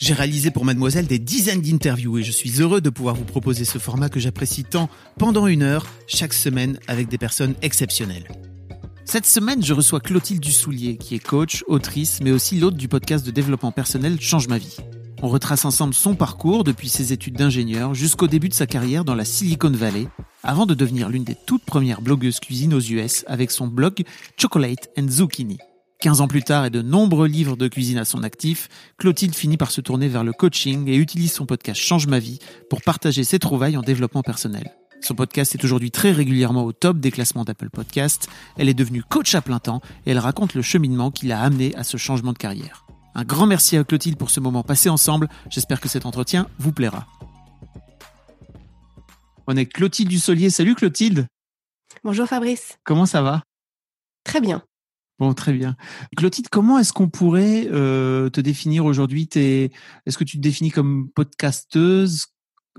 [0.00, 3.66] J'ai réalisé pour Mademoiselle des dizaines d'interviews et je suis heureux de pouvoir vous proposer
[3.66, 8.26] ce format que j'apprécie tant pendant une heure chaque semaine avec des personnes exceptionnelles.
[9.04, 13.26] Cette semaine, je reçois Clotilde Dussoulier, qui est coach, autrice, mais aussi l'hôte du podcast
[13.26, 14.78] de développement personnel Change ma vie.
[15.20, 19.14] On retrace ensemble son parcours depuis ses études d'ingénieur jusqu'au début de sa carrière dans
[19.14, 20.08] la Silicon Valley,
[20.42, 24.02] avant de devenir l'une des toutes premières blogueuses cuisine aux US avec son blog
[24.38, 25.58] Chocolate and Zucchini.
[26.00, 29.58] 15 ans plus tard et de nombreux livres de cuisine à son actif, Clotilde finit
[29.58, 32.38] par se tourner vers le coaching et utilise son podcast Change ma vie
[32.70, 34.72] pour partager ses trouvailles en développement personnel.
[35.02, 38.28] Son podcast est aujourd'hui très régulièrement au top des classements d'Apple Podcast.
[38.56, 41.74] Elle est devenue coach à plein temps et elle raconte le cheminement qui l'a amené
[41.76, 42.86] à ce changement de carrière.
[43.14, 45.28] Un grand merci à Clotilde pour ce moment passé ensemble.
[45.50, 47.06] J'espère que cet entretien vous plaira.
[49.46, 50.48] On est Clotilde Dussolier.
[50.48, 51.26] Salut Clotilde.
[52.04, 52.78] Bonjour Fabrice.
[52.84, 53.42] Comment ça va?
[54.24, 54.62] Très bien.
[55.20, 55.76] Bon, très bien.
[56.16, 59.28] Clotilde, comment est-ce qu'on pourrait euh, te définir aujourd'hui?
[59.34, 62.28] Est-ce que tu te définis comme podcasteuse?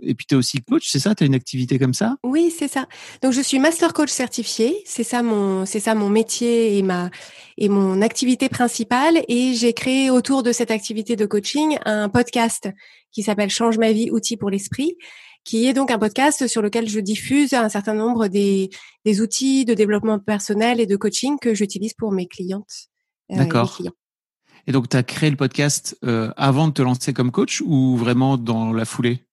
[0.01, 1.13] Et puis tu es aussi coach, c'est ça?
[1.13, 2.15] Tu as une activité comme ça?
[2.23, 2.87] Oui, c'est ça.
[3.21, 7.11] Donc je suis master coach certifié, c'est ça mon c'est ça mon métier et ma
[7.57, 9.21] et mon activité principale.
[9.27, 12.69] Et j'ai créé autour de cette activité de coaching un podcast
[13.11, 14.95] qui s'appelle Change ma vie outils pour l'esprit
[15.43, 18.69] qui est donc un podcast sur lequel je diffuse un certain nombre des,
[19.05, 22.89] des outils de développement personnel et de coaching que j'utilise pour mes clientes.
[23.31, 23.81] Euh, D'accord.
[24.67, 27.97] Et, donc, tu as créé le podcast euh, avant de te lancer comme coach ou
[27.97, 29.25] vraiment dans la foulée?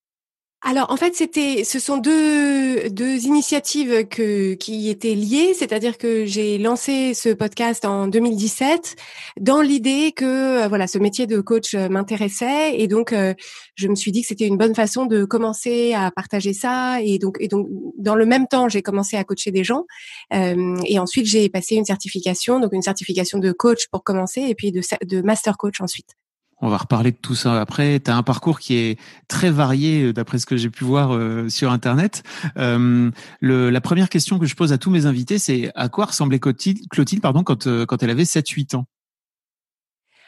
[0.62, 6.26] Alors en fait, c'était, ce sont deux, deux initiatives que, qui étaient liées, c'est-à-dire que
[6.26, 8.96] j'ai lancé ce podcast en 2017
[9.40, 12.74] dans l'idée que euh, voilà, ce métier de coach euh, m'intéressait.
[12.76, 13.34] Et donc euh,
[13.76, 17.00] je me suis dit que c'était une bonne façon de commencer à partager ça.
[17.02, 19.84] Et donc et donc dans le même temps, j'ai commencé à coacher des gens.
[20.32, 24.72] Et ensuite j'ai passé une certification, donc une certification de coach pour commencer et puis
[24.72, 26.16] de, de master coach ensuite.
[26.60, 28.00] On va reparler de tout ça après.
[28.00, 28.98] Tu un parcours qui est
[29.28, 32.22] très varié euh, d'après ce que j'ai pu voir euh, sur Internet.
[32.56, 33.10] Euh,
[33.40, 36.88] la première question que je pose à tous mes invités, c'est à quoi ressemblait Clotilde,
[36.90, 38.86] Clotilde pardon, quand, quand elle avait 7-8 ans?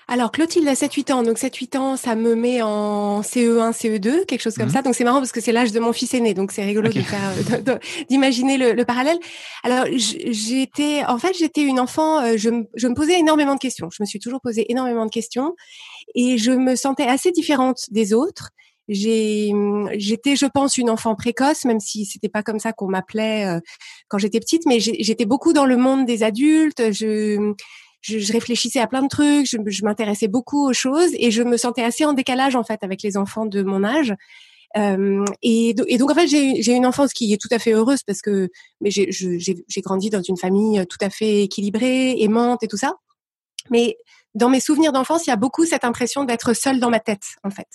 [0.09, 4.41] Alors Clotilde a 7-8 ans, donc 7-8 ans, ça me met en CE1, CE2, quelque
[4.41, 4.73] chose comme mhm.
[4.73, 4.83] ça.
[4.83, 7.01] Donc c'est marrant parce que c'est l'âge de mon fils aîné, donc c'est rigolo de
[7.01, 7.79] faire,
[8.09, 9.19] d'imaginer le, le, parallèle.
[9.63, 13.89] Alors j'étais, en fait, j'étais une enfant, je, je me posais énormément de questions.
[13.91, 15.55] Je me suis toujours posé énormément de questions
[16.15, 18.51] et je me sentais assez différente des autres.
[18.89, 19.53] J'ai,
[19.97, 23.61] j'étais, je pense, une enfant précoce, même si c'était pas comme ça qu'on m'appelait euh,
[24.09, 26.91] quand j'étais petite, mais j'étais beaucoup dans le monde des adultes.
[26.91, 27.55] Je,
[28.01, 31.57] je, réfléchissais à plein de trucs, je, je m'intéressais beaucoup aux choses et je me
[31.57, 34.15] sentais assez en décalage en fait avec les enfants de mon âge.
[34.77, 38.23] Euh, et, donc en fait j'ai une enfance qui est tout à fait heureuse parce
[38.23, 38.49] que
[38.81, 42.95] mais j'ai grandi dans une famille tout à fait équilibrée, aimante et tout ça.
[43.71, 43.97] Mais
[44.35, 47.25] dans mes souvenirs d'enfance, il y a beaucoup cette impression d'être seule dans ma tête,
[47.43, 47.69] en fait.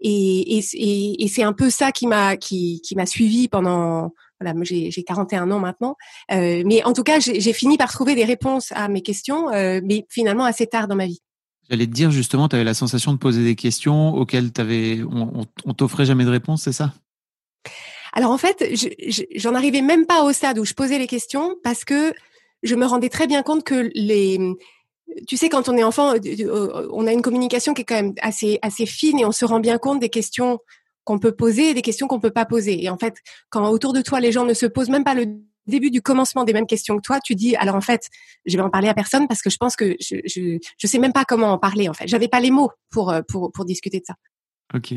[0.00, 4.58] Et, et, et c'est un peu ça qui m'a qui, qui m'a suivi pendant voilà,
[4.62, 5.96] j'ai 41 ans maintenant.
[6.32, 9.80] Euh, mais en tout cas, j'ai fini par trouver des réponses à mes questions, euh,
[9.84, 11.20] mais finalement assez tard dans ma vie.
[11.68, 15.46] J'allais te dire justement, tu avais la sensation de poser des questions auxquelles avais, on,
[15.64, 16.92] on t'offrait jamais de réponse, c'est ça?
[18.12, 18.64] Alors en fait,
[19.36, 22.12] j'en arrivais même pas au stade où je posais les questions parce que
[22.62, 24.38] je me rendais très bien compte que les
[25.26, 28.14] tu sais, quand on est enfant, euh, on a une communication qui est quand même
[28.22, 30.60] assez assez fine et on se rend bien compte des questions
[31.04, 32.82] qu'on peut poser et des questions qu'on peut pas poser.
[32.82, 33.16] Et en fait,
[33.48, 35.26] quand autour de toi les gens ne se posent même pas le
[35.66, 38.08] début du commencement des mêmes questions que toi, tu dis alors en fait,
[38.46, 40.98] je vais en parler à personne parce que je pense que je je, je sais
[40.98, 42.08] même pas comment en parler en fait.
[42.08, 44.14] J'avais pas les mots pour euh, pour pour discuter de ça.
[44.74, 44.94] Ok.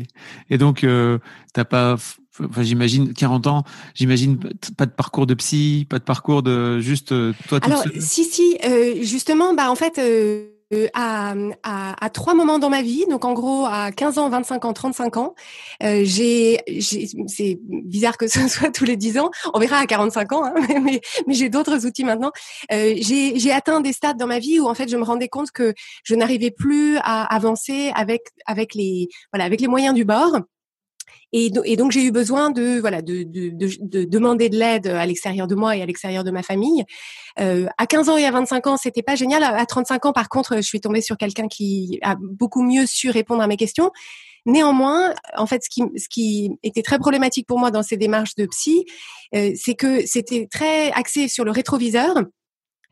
[0.50, 1.18] Et donc, euh,
[1.52, 3.64] t'as pas, enfin, j'imagine 40 ans,
[3.94, 4.38] j'imagine
[4.76, 8.56] pas de parcours de psy, pas de parcours de juste euh, toi Alors, si, si,
[8.64, 10.48] euh, justement, bah en fait, euh,
[10.94, 14.64] à, à, à, trois moments dans ma vie, donc en gros à 15 ans, 25
[14.64, 15.34] ans, 35 ans,
[15.82, 20.32] euh, j'ai, c'est bizarre que ce soit tous les 10 ans, on verra à 45
[20.32, 22.32] ans, hein, mais, mais j'ai d'autres outils maintenant.
[22.72, 25.50] Euh, j'ai atteint des stades dans ma vie où en fait je me rendais compte
[25.50, 25.74] que
[26.04, 30.38] je n'arrivais plus à avancer avec avec les voilà avec les moyens du bord.
[31.32, 35.48] Et, donc j'ai eu besoin de voilà de, de, de, demander de l'aide à l'extérieur
[35.48, 36.84] de moi et à l'extérieur de ma famille.
[37.40, 39.42] Euh, à 15 ans et à 25 ans, c'était pas génial.
[39.42, 43.10] À 35 ans, par contre, je suis tombée sur quelqu'un qui a beaucoup mieux su
[43.10, 43.90] répondre à mes questions.
[44.46, 48.34] Néanmoins, en fait, ce qui, ce qui était très problématique pour moi dans ces démarches
[48.36, 48.84] de psy,
[49.34, 52.14] euh, c'est que c'était très axé sur le rétroviseur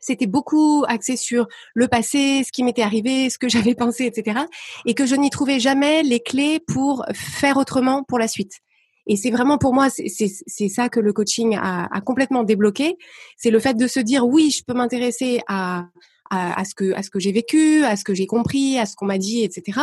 [0.03, 4.41] c'était beaucoup axé sur le passé, ce qui m'était arrivé, ce que j'avais pensé, etc.
[4.85, 8.61] Et que je n'y trouvais jamais les clés pour faire autrement pour la suite.
[9.07, 12.97] Et c'est vraiment pour moi, c'est ça que le coaching a, complètement débloqué.
[13.37, 15.87] C'est le fait de se dire oui, je peux m'intéresser à
[16.33, 18.97] à, ce que à ce que j'ai vécu, à ce que j'ai compris, à ce
[18.97, 19.81] qu'on m'a dit, etc.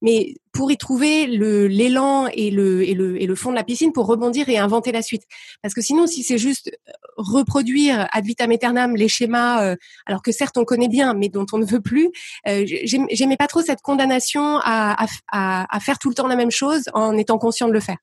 [0.00, 3.64] Mais pour y trouver le l'élan et le et le et le fond de la
[3.64, 5.24] piscine pour rebondir et inventer la suite.
[5.60, 10.22] Parce que sinon, si c'est juste euh, reproduire ad vitam aeternam les schémas, euh, alors
[10.22, 12.10] que certes on connaît bien, mais dont on ne veut plus,
[12.46, 16.84] euh, j'aimais pas trop cette condamnation à, à, faire tout le temps la même chose
[16.92, 17.98] en étant conscient de le faire.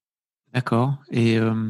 [0.53, 0.93] D'accord.
[1.11, 1.69] Et euh,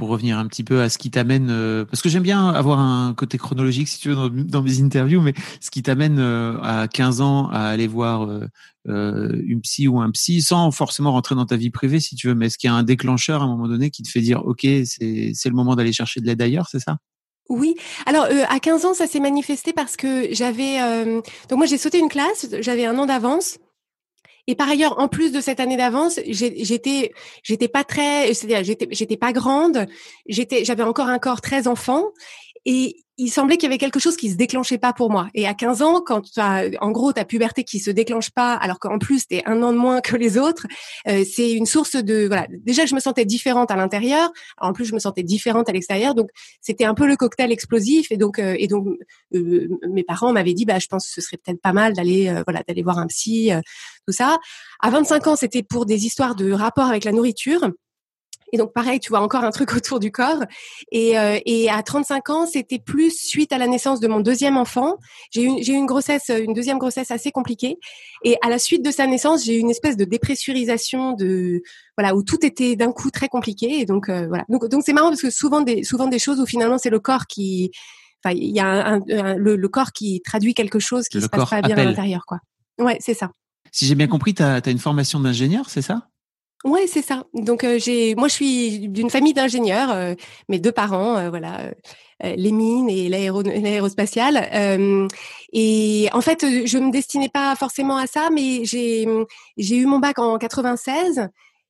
[0.00, 2.78] pour revenir un petit peu à ce qui t'amène, euh, parce que j'aime bien avoir
[2.78, 6.88] un côté chronologique, si tu veux, dans, mes interviews, mais ce qui t'amène euh, à
[6.88, 8.26] 15 ans à aller voir
[8.88, 12.28] euh, une psy ou un psy, sans forcément rentrer dans ta vie privée, si tu
[12.28, 14.22] veux, mais est-ce qu'il y a un déclencheur à un moment donné qui te fait
[14.22, 16.96] dire, OK, c'est le moment d'aller chercher de l'aide ailleurs, c'est ça?
[17.50, 17.74] Oui.
[18.06, 20.78] Alors à 15 ans, ça s'est manifesté parce que j'avais
[21.48, 23.58] donc moi j'ai sauté une classe, j'avais un an d'avance
[24.50, 27.12] et par ailleurs, en plus de cette année d'avance, j'étais,
[27.44, 29.86] j'étais pas très, c'est-à-dire j'étais, j'étais pas grande,
[30.28, 32.06] j'étais, j'avais encore un corps très enfant,
[32.64, 35.28] et il semblait qu'il y avait quelque chose qui se déclenchait pas pour moi.
[35.34, 38.54] Et à 15 ans, quand tu as, en gros, ta puberté qui se déclenche pas,
[38.54, 40.66] alors qu'en plus, tu es un an de moins que les autres,
[41.06, 42.46] euh, c'est une source de, voilà.
[42.64, 44.32] Déjà, je me sentais différente à l'intérieur.
[44.58, 46.14] En plus, je me sentais différente à l'extérieur.
[46.14, 46.30] Donc,
[46.62, 48.10] c'était un peu le cocktail explosif.
[48.10, 48.86] Et donc, euh, et donc,
[49.34, 52.32] euh, mes parents m'avaient dit, bah, je pense que ce serait peut-être pas mal d'aller,
[52.46, 53.50] voilà, d'aller voir un psy,
[54.06, 54.38] tout ça.
[54.80, 57.70] À 25 ans, c'était pour des histoires de rapport avec la nourriture.
[58.52, 60.44] Et donc pareil, tu vois encore un truc autour du corps.
[60.92, 64.56] Et, euh, et à 35 ans, c'était plus suite à la naissance de mon deuxième
[64.56, 64.96] enfant.
[65.30, 67.78] J'ai eu, j'ai eu une grossesse, une deuxième grossesse assez compliquée.
[68.24, 71.62] Et à la suite de sa naissance, j'ai eu une espèce de dépressurisation de
[71.96, 73.80] voilà où tout était d'un coup très compliqué.
[73.80, 74.44] Et donc euh, voilà.
[74.48, 77.00] Donc donc c'est marrant parce que souvent des souvent des choses où finalement c'est le
[77.00, 77.70] corps qui
[78.22, 79.00] Enfin, il y a un,
[79.36, 82.40] le, corps qui traduit quelque chose qui se passe pas bien à l'intérieur, quoi.
[82.78, 83.30] Ouais, c'est ça.
[83.72, 86.08] Si j'ai bien compris, tu as, as, une formation d'ingénieur, c'est ça?
[86.64, 87.24] Ouais, c'est ça.
[87.32, 89.90] Donc euh, j'ai, moi je suis d'une famille d'ingénieurs.
[89.90, 90.14] Euh,
[90.50, 91.72] mes deux parents, euh, voilà,
[92.22, 94.36] les mines et l'aérospatiale.
[95.52, 99.06] et en fait, je me destinais pas forcément à ça, mais j'ai
[99.56, 101.28] j'ai eu mon bac en 96.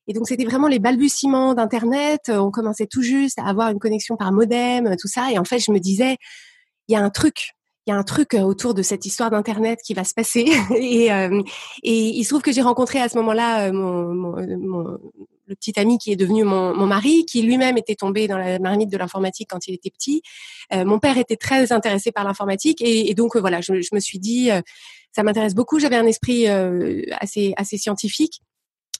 [0.09, 2.23] Et donc c'était vraiment les balbutiements d'internet.
[2.35, 5.31] On commençait tout juste à avoir une connexion par modem, tout ça.
[5.31, 6.17] Et en fait, je me disais,
[6.89, 7.53] il y a un truc
[7.91, 10.47] y a un truc euh, autour de cette histoire d'internet qui va se passer
[10.77, 11.43] et, euh,
[11.83, 15.99] et il se trouve que j'ai rencontré à ce moment-là euh, mon, le petit ami
[15.99, 19.49] qui est devenu mon, mon mari, qui lui-même était tombé dans la marmite de l'informatique
[19.51, 20.23] quand il était petit.
[20.73, 24.21] mon père était très intéressé par l'informatique et, et, donc voilà, je, je, me suis
[24.21, 24.51] dit
[25.11, 25.81] ça m'intéresse beaucoup.
[25.81, 28.43] J'avais un esprit assez assez scientifique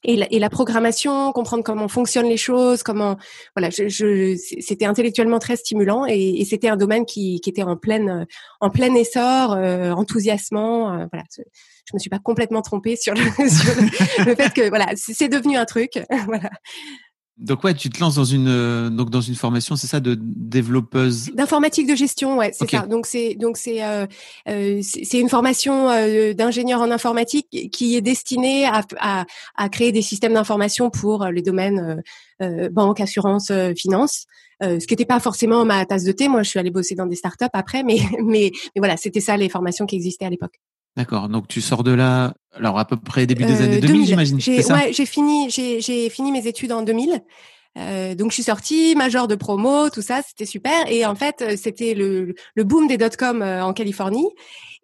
[0.03, 3.17] et la, et la, programmation, comprendre comment fonctionnent les choses, comment
[3.55, 7.63] voilà, je, je c'était intellectuellement très stimulant et, et c'était un domaine qui, qui, était
[7.63, 8.27] en pleine
[8.61, 10.93] en plein essor, euh, enthousiasmant.
[10.93, 11.43] Euh, voilà, je,
[11.91, 15.57] je me suis pas complètement trompée sur le, sur le fait que voilà, c'est devenu
[15.57, 15.99] un truc.
[16.27, 16.51] voilà.
[17.41, 20.15] Donc ouais, tu te lances dans une euh, donc dans une formation, c'est ça, de
[20.21, 21.31] développeuse?
[21.33, 22.87] D'informatique de gestion, ouais, c'est ça.
[22.87, 24.07] Donc c'est donc c'est euh,
[24.47, 29.25] euh c'est une formation euh, d'ingénieur en informatique qui est destinée à, à,
[29.57, 32.03] à créer des systèmes d'information pour les domaines
[32.43, 34.27] euh, banque, assurance, finance.
[34.61, 36.29] ce qui n'était pas forcément ma tasse de thé.
[36.29, 39.39] Moi, je suis allée bosser dans des startups après, mais mais mais voilà, c'était ça
[39.39, 40.61] les formations qui existaient à l'époque.
[40.97, 41.29] D'accord.
[41.29, 44.39] Donc tu sors de là, alors à peu près début des années 2000, j'imagine.
[44.39, 47.23] Ouais, j'ai fini, j'ai fini mes études en 2000.
[47.79, 50.91] Euh, donc je suis sortie, major de promo, tout ça, c'était super.
[50.91, 54.29] Et en fait, euh, c'était le, le boom des dot-com euh, en Californie.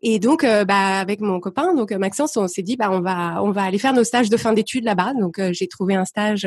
[0.03, 3.43] Et donc, euh, bah, avec mon copain, donc Maxence, on s'est dit, bah, on va,
[3.43, 5.15] on va aller faire nos stages de fin d'études là-bas.
[5.15, 6.47] Donc, j'ai trouvé un stage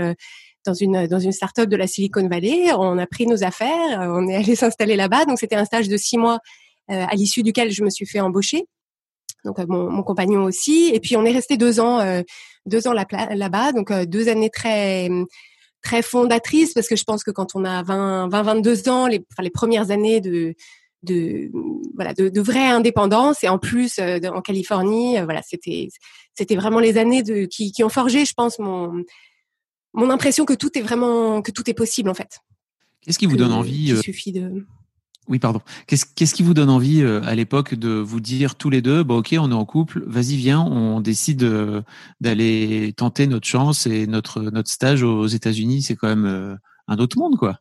[0.66, 2.72] dans une dans une start-up de la Silicon Valley.
[2.74, 5.26] On a pris nos affaires, on est allé s'installer là-bas.
[5.26, 6.40] Donc, c'était un stage de six mois
[6.88, 8.66] à l'issue duquel je me suis fait embaucher
[9.46, 10.92] donc euh, mon, mon, compagnon aussi.
[10.94, 12.22] Et puis on est resté deux ans, euh,
[12.66, 15.10] deux ans là-bas, donc euh, deux années très
[15.82, 19.24] très fondatrices parce que je pense que quand on a 20, 20 22 ans, les,
[19.32, 20.54] enfin, les premières années de
[21.04, 21.50] de
[21.96, 25.88] voilà de, de, vraie indépendance et en plus en Californie voilà c'était
[26.34, 29.06] c'était vraiment les années de qui, qui ont forgé je pense mon
[29.94, 32.40] mon impression que tout est vraiment que tout est possible en fait
[33.00, 34.66] qu'est-ce qui vous donne envie il suffit de
[35.30, 35.62] oui, pardon.
[35.86, 39.20] Qu'est-ce qui vous donne envie euh, à l'époque de vous dire tous les deux, bon
[39.20, 41.84] ok, on est en couple, vas-y viens, on décide euh,
[42.20, 46.56] d'aller tenter notre chance et notre notre stage aux États-Unis, c'est quand même euh,
[46.88, 47.60] un autre monde quoi.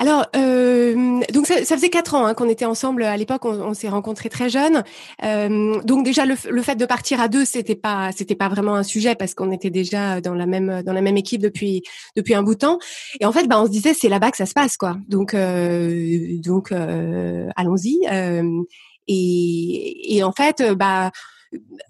[0.00, 3.02] Alors, euh, donc ça, ça, faisait quatre ans hein, qu'on était ensemble.
[3.02, 4.84] À l'époque, on, s'est rencontrés très jeunes.
[5.24, 8.76] Euh, donc déjà, le, le, fait de partir à deux, c'était pas, c'était pas vraiment
[8.76, 11.82] un sujet parce qu'on était déjà dans la même dans la même équipe depuis
[12.14, 12.78] depuis un bout de temps.
[13.20, 14.96] Et en fait, bah, on se disait c'est là-bas que ça se passe, quoi.
[15.08, 17.98] Donc euh, donc euh, allons-y.
[18.08, 18.62] Euh,
[19.08, 21.10] et, et en fait, bah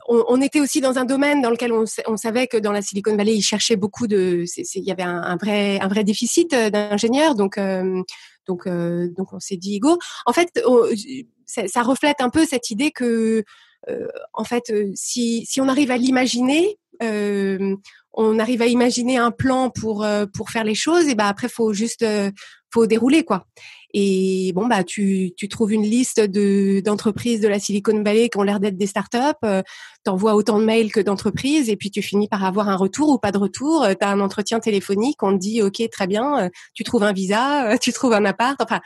[0.09, 2.83] on, on, était aussi dans un domaine dans lequel on, on, savait que dans la
[2.83, 6.53] Silicon Valley, ils cherchaient beaucoup de, il y avait un, un, vrai, un vrai déficit
[6.53, 8.03] euh, d'ingénieurs, donc euh,
[8.47, 9.99] donc euh, donc on s'est dit go.
[10.27, 10.49] En fait,
[11.47, 13.45] ça, ça, reflète un peu cette idée que
[14.35, 20.07] en fait, si si on arrive à l'imaginer, on arrive à imaginer un plan pour
[20.35, 22.05] pour faire les choses, et ben après faut juste
[22.71, 23.47] faut dérouler quoi.
[23.95, 28.39] Et bon, bah, tu, tu trouves une liste de, d'entreprises de la Silicon Valley qui
[28.39, 29.63] ont l'air d'être des startups, euh,
[30.05, 33.19] t'envoies autant de mails que d'entreprises, et puis tu finis par avoir un retour ou
[33.19, 33.85] pas de retour.
[33.85, 37.13] Euh, tu un entretien téléphonique, on te dit, OK, très bien, euh, tu trouves un
[37.13, 38.61] visa, euh, tu trouves un appart.
[38.61, 38.81] Enfin,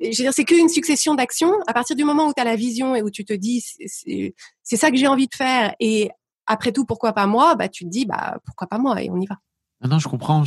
[0.00, 1.52] je veux dire, c'est qu'une succession d'actions.
[1.66, 4.34] À partir du moment où tu as la vision et où tu te dis, c'est,
[4.62, 6.10] c'est ça que j'ai envie de faire, et
[6.46, 7.54] après tout, pourquoi pas moi?
[7.54, 9.36] Bah, tu te dis, bah, pourquoi pas moi, et on y va.
[9.80, 10.44] Non, je comprends.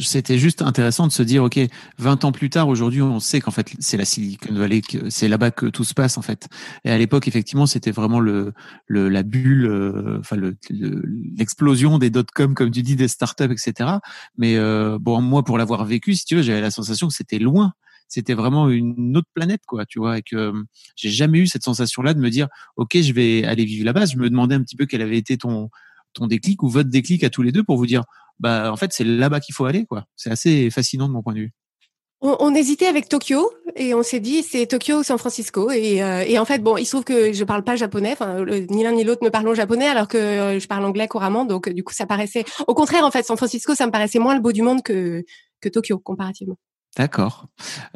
[0.00, 1.60] C'était juste intéressant de se dire, ok,
[1.98, 5.52] 20 ans plus tard, aujourd'hui, on sait qu'en fait, c'est la Silicon Valley, c'est là-bas
[5.52, 6.48] que tout se passe en fait.
[6.84, 8.52] Et à l'époque, effectivement, c'était vraiment le,
[8.88, 10.36] le, la bulle, euh, enfin
[10.68, 13.98] l'explosion des dot-com, comme tu dis, des startups, etc.
[14.36, 17.38] Mais euh, bon, moi, pour l'avoir vécu, si tu veux, j'avais la sensation que c'était
[17.38, 17.74] loin.
[18.08, 20.62] C'était vraiment une autre planète, quoi, tu vois, et que euh,
[20.96, 24.06] j'ai jamais eu cette sensation-là de me dire, ok, je vais aller vivre là-bas.
[24.06, 25.70] Je me demandais un petit peu quel avait été ton
[26.12, 28.04] ton déclic ou votre déclic à tous les deux pour vous dire
[28.38, 30.04] bah en fait c'est là-bas qu'il faut aller quoi.
[30.16, 31.52] C'est assez fascinant de mon point de vue.
[32.24, 36.22] On, hésitait avec Tokyo et on s'est dit c'est Tokyo ou San Francisco et, euh,
[36.24, 38.92] et, en fait bon il se trouve que je parle pas japonais enfin ni l'un
[38.92, 41.92] ni l'autre ne parlons japonais alors que euh, je parle anglais couramment donc du coup
[41.92, 44.62] ça paraissait au contraire en fait San Francisco ça me paraissait moins le beau du
[44.62, 45.24] monde que
[45.60, 46.58] que Tokyo comparativement.
[46.96, 47.46] D'accord.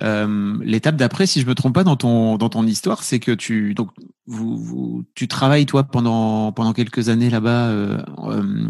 [0.01, 3.33] Euh, L'étape d'après, si je me trompe pas dans ton dans ton histoire, c'est que
[3.33, 3.91] tu donc
[4.27, 8.69] vous, vous, tu travailles toi pendant pendant quelques années là-bas euh, euh,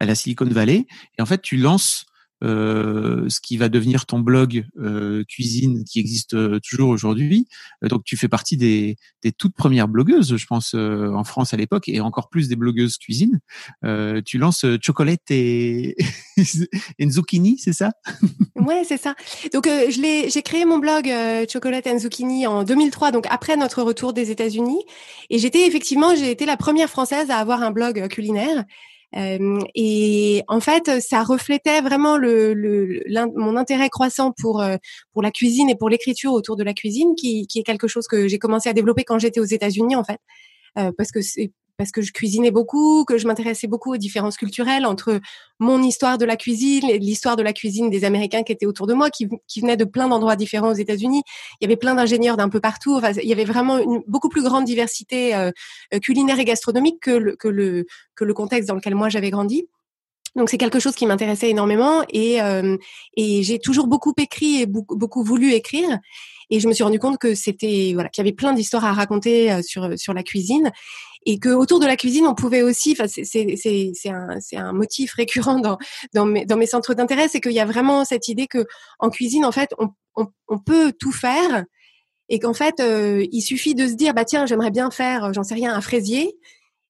[0.00, 0.86] à la Silicon Valley.
[1.18, 2.06] Et en fait tu lances
[2.42, 7.46] euh, ce qui va devenir ton blog euh, cuisine qui existe euh, toujours aujourd'hui.
[7.82, 11.88] donc tu fais partie des, des, toutes premières blogueuses, je pense, en France à l'époque,
[11.88, 13.40] et encore plus des blogueuses cuisine.
[14.24, 15.96] tu lances Chocolate et,
[16.98, 17.92] et Zucchini, c'est ça?
[18.56, 19.14] Ouais, c'est ça.
[19.52, 21.10] Donc je l'ai, j'ai créé mon blog
[21.50, 24.82] Chocolate and Zucchini en 2003, donc après notre retour des États-Unis,
[25.30, 28.64] et j'étais effectivement, j'ai été la première française à avoir un blog culinaire.
[29.16, 33.02] Euh, et en fait, ça reflétait vraiment le, le
[33.36, 34.76] mon intérêt croissant pour euh,
[35.12, 38.06] pour la cuisine et pour l'écriture autour de la cuisine, qui, qui est quelque chose
[38.06, 40.18] que j'ai commencé à développer quand j'étais aux États-Unis en fait,
[40.78, 44.36] euh, parce que c'est parce que je cuisinais beaucoup, que je m'intéressais beaucoup aux différences
[44.36, 45.20] culturelles entre
[45.58, 48.86] mon histoire de la cuisine et l'histoire de la cuisine des Américains qui étaient autour
[48.86, 49.28] de moi, qui,
[49.60, 51.22] venaient de plein d'endroits différents aux États-Unis.
[51.60, 53.00] Il y avait plein d'ingénieurs d'un peu partout.
[53.22, 55.50] Il y avait vraiment une beaucoup plus grande diversité euh,
[56.02, 57.86] culinaire et gastronomique que le,
[58.34, 59.66] contexte dans lequel moi j'avais grandi.
[60.34, 62.76] Donc c'est quelque chose qui m'intéressait énormément et, euh,
[63.18, 65.98] j'ai toujours beaucoup écrit et beaucoup, voulu écrire.
[66.48, 68.92] Et je me suis rendu compte que c'était voilà qu'il y avait plein d'histoires à
[68.92, 70.70] raconter euh, sur la cuisine
[71.24, 75.60] et que autour de la cuisine on pouvait aussi enfin c'est un un motif récurrent
[75.60, 75.78] dans
[76.14, 78.66] dans mes dans mes centres d'intérêt c'est qu'il y a vraiment cette idée que
[78.98, 81.64] en cuisine en fait on on, on peut tout faire
[82.28, 85.42] et qu'en fait euh, il suffit de se dire bah tiens j'aimerais bien faire j'en
[85.42, 86.36] sais rien un fraisier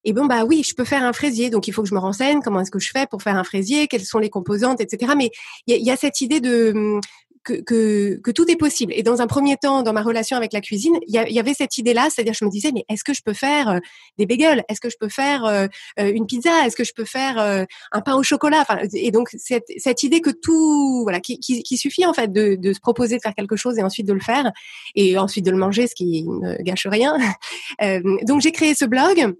[0.05, 1.99] et bon bah oui, je peux faire un fraisier, donc il faut que je me
[1.99, 5.13] renseigne comment est-ce que je fais pour faire un fraisier, quelles sont les composantes, etc.
[5.15, 5.31] Mais
[5.65, 6.99] il y, y a, cette idée de
[7.43, 8.93] que, que, que, tout est possible.
[8.95, 11.77] Et dans un premier temps, dans ma relation avec la cuisine, il y, avait cette
[11.77, 13.79] idée-là, c'est-à-dire je me disais, mais est-ce que je peux faire euh,
[14.17, 14.63] des bagels?
[14.69, 15.67] Est-ce que je peux faire euh,
[15.99, 16.65] euh, une pizza?
[16.65, 17.37] Est-ce que je peux faire
[17.91, 18.65] un pain au chocolat?
[18.93, 23.17] Et donc cette, idée que tout, voilà, qui, suffit en fait de, de se proposer
[23.17, 24.51] de faire quelque chose et ensuite de le faire
[24.95, 27.17] et ensuite de le manger, ce qui ne gâche rien.
[28.23, 29.33] donc j'ai créé ce blog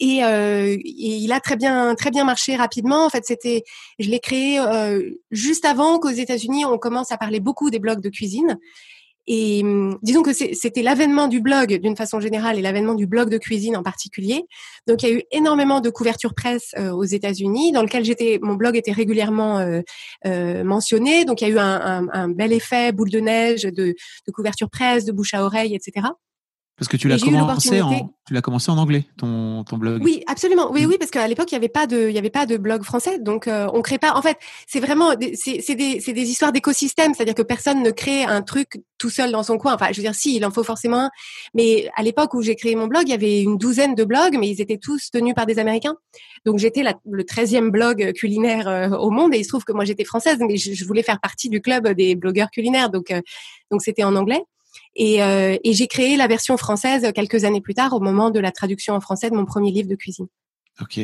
[0.00, 3.04] et, euh, il a très bien très bien marché rapidement.
[3.04, 3.62] En fait, c'était
[3.98, 8.02] je l'ai créé euh, juste avant qu'aux États-Unis on commence à parler beaucoup des blogs
[8.02, 8.58] de cuisine.
[9.26, 13.30] Et hum, disons que c'était l'avènement du blog d'une façon générale et l'avènement du blog
[13.30, 14.42] de cuisine en particulier.
[14.86, 18.40] Donc il y a eu énormément de couverture presse euh, aux États-Unis, dans lequel j'étais,
[18.42, 19.80] mon blog était régulièrement euh,
[20.26, 21.24] euh, mentionné.
[21.24, 23.94] Donc il y a eu un, un, un, bel effet boule de neige de,
[24.26, 26.08] de couverture presse, de bouche à oreille, etc.
[26.82, 30.02] Parce que tu l'as commencé en tu l'as commencé en anglais ton ton blog.
[30.02, 30.72] Oui, absolument.
[30.72, 30.88] Oui, mm.
[30.88, 32.82] oui, parce qu'à l'époque il y avait pas de il y avait pas de blog
[32.82, 34.14] français, donc euh, on crée pas.
[34.16, 34.36] En fait,
[34.66, 38.82] c'est vraiment c'est des c'est des histoires d'écosystème, c'est-à-dire que personne ne crée un truc
[38.98, 39.74] tout seul dans son coin.
[39.74, 41.10] Enfin, je veux dire, si il en faut forcément un,
[41.54, 44.36] mais à l'époque où j'ai créé mon blog, il y avait une douzaine de blogs,
[44.36, 45.94] mais ils étaient tous tenus par des Américains.
[46.44, 49.84] Donc j'étais le treizième blog culinaire euh, au monde, et il se trouve que moi
[49.84, 53.20] j'étais française, mais je, voulais faire partie du club des blogueurs culinaires, donc euh,
[53.70, 54.42] donc c'était en anglais.
[54.94, 58.40] Et, euh, et j'ai créé la version française quelques années plus tard, au moment de
[58.40, 60.26] la traduction en français de mon premier livre de cuisine.
[60.80, 61.00] Ok.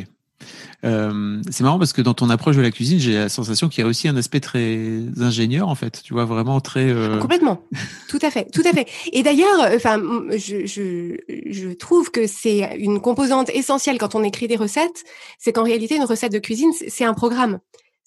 [0.84, 3.82] Euh, c'est marrant parce que dans ton approche de la cuisine, j'ai la sensation qu'il
[3.82, 6.00] y a aussi un aspect très ingénieur en fait.
[6.04, 7.18] Tu vois vraiment très euh...
[7.18, 7.62] complètement,
[8.08, 8.86] tout à fait, tout à fait.
[9.12, 11.16] Et d'ailleurs, enfin, je, je,
[11.50, 15.02] je trouve que c'est une composante essentielle quand on écrit des recettes,
[15.38, 17.58] c'est qu'en réalité une recette de cuisine c'est un programme.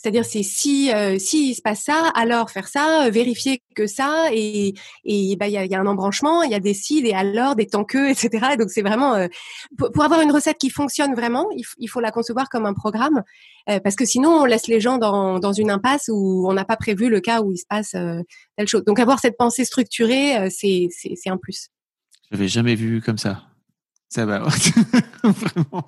[0.01, 3.85] C'est-à-dire c'est si euh, si il se passe ça, alors faire ça, euh, vérifier que
[3.85, 4.73] ça et
[5.05, 7.11] et bah il y a, y a, un embranchement, il y a des si, des
[7.11, 8.47] alors, des tant que, etc.
[8.53, 9.27] Et donc c'est vraiment euh,
[9.77, 13.21] pour, avoir une recette qui fonctionne vraiment, il, il faut la concevoir comme un programme
[13.83, 16.77] parce que sinon on laisse les gens dans dans une impasse où on n'a pas
[16.77, 18.83] prévu le cas où il se passe telle chose.
[18.83, 21.69] Donc avoir cette pensée structurée, c'est c'est c'est un plus.
[22.31, 23.43] J'avais jamais vu comme ça.
[24.09, 24.39] Ça va
[25.23, 25.87] vraiment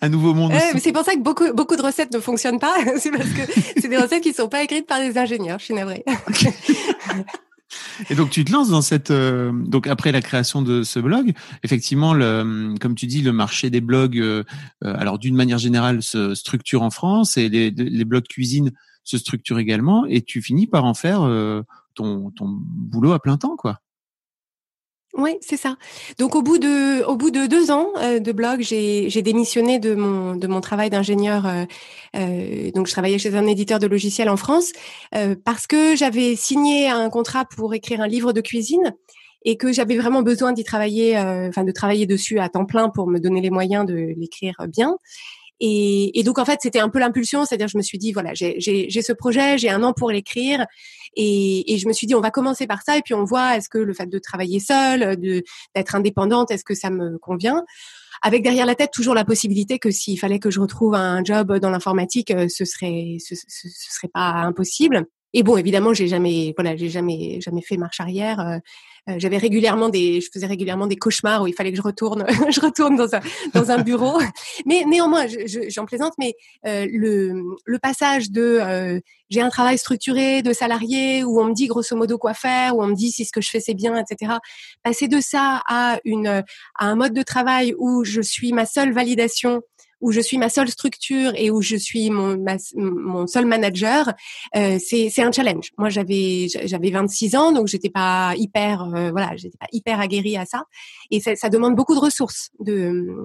[0.00, 0.52] un nouveau monde.
[0.54, 2.74] Eh, c'est pour ça que beaucoup, beaucoup de recettes ne fonctionnent pas.
[2.98, 3.42] c'est parce que
[3.80, 5.58] c'est des recettes qui ne sont pas écrites par des ingénieurs.
[5.58, 6.04] Je suis navrée.
[8.10, 11.32] Et donc tu te lances dans cette euh, donc après la création de ce blog,
[11.62, 14.44] effectivement le comme tu dis le marché des blogs euh,
[14.84, 18.72] euh, alors d'une manière générale se structure en France et les, les blogs cuisine
[19.04, 21.20] se structurent également et tu finis par en faire
[21.94, 23.80] ton ton boulot à plein temps quoi.
[25.14, 25.76] Oui, c'est ça.
[26.18, 29.94] Donc au bout de au bout de deux ans euh, de blog, j'ai démissionné de
[29.94, 31.46] mon de mon travail d'ingénieur.
[31.46, 31.64] Euh,
[32.16, 34.72] euh, donc je travaillais chez un éditeur de logiciels en France
[35.44, 38.94] parce que j'avais signé un contrat pour écrire un livre de cuisine
[39.44, 43.06] et que j'avais vraiment besoin d'y travailler, enfin de travailler dessus à temps plein pour
[43.08, 44.96] me donner les moyens de l'écrire bien.
[45.64, 48.32] Et, et, donc en fait, c'était un peu l'impulsion, c'est-à-dire je me suis dit voilà,
[48.34, 50.66] j'ai ce projet, j'ai un an pour l'écrire,
[51.14, 53.56] et, et, je me suis dit on va commencer par ça, et puis on voit
[53.56, 55.16] est-ce que le fait de travailler seule,
[55.74, 57.62] d'être indépendante, est-ce que ça me convient?
[58.22, 61.56] Avec derrière la tête toujours la possibilité que s'il fallait que je retrouve un job
[61.58, 65.06] dans l'informatique, euh, ce serait ce, ce, serait pas impossible.
[65.32, 68.60] Et bon, évidemment, j'ai jamais, voilà, j'ai jamais, jamais fait marche arrière.
[69.08, 72.24] Euh, j'avais régulièrement des, je faisais régulièrement des cauchemars où il fallait que je retourne,
[72.50, 73.20] je retourne dans un
[73.52, 74.20] dans un bureau.
[74.64, 75.26] Mais néanmoins,
[75.68, 76.34] j'en plaisante, mais
[76.66, 81.54] euh, le le passage de euh, j'ai un travail structuré de salarié où on me
[81.54, 83.74] dit grosso modo quoi faire, où on me dit si ce que je fais c'est
[83.74, 84.34] bien, etc.
[84.84, 86.44] Passer de ça à une à
[86.78, 89.62] un mode de travail où je suis ma seule validation
[90.02, 92.36] où je suis ma seule structure et où je suis mon,
[92.76, 94.12] mon seul manager,
[94.56, 95.70] euh, c'est un challenge.
[95.78, 100.36] Moi, j'avais j'avais 26 ans, donc j'étais pas hyper euh, voilà, j'étais pas hyper aguerrie
[100.36, 100.64] à ça,
[101.10, 103.24] et ça, demande beaucoup de ressources de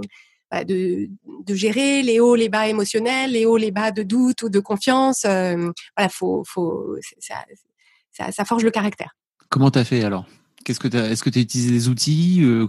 [0.51, 1.09] bah, de,
[1.45, 4.59] de gérer les hauts, les bas émotionnels, les hauts, les bas de doute ou de
[4.59, 5.25] confiance.
[5.25, 9.15] Euh, voilà, faut, faut, ça, ça, forge le caractère.
[9.49, 10.25] Comment t'as fait alors?
[10.63, 12.67] Qu'est-ce que est-ce que tu as utilisé des outils euh,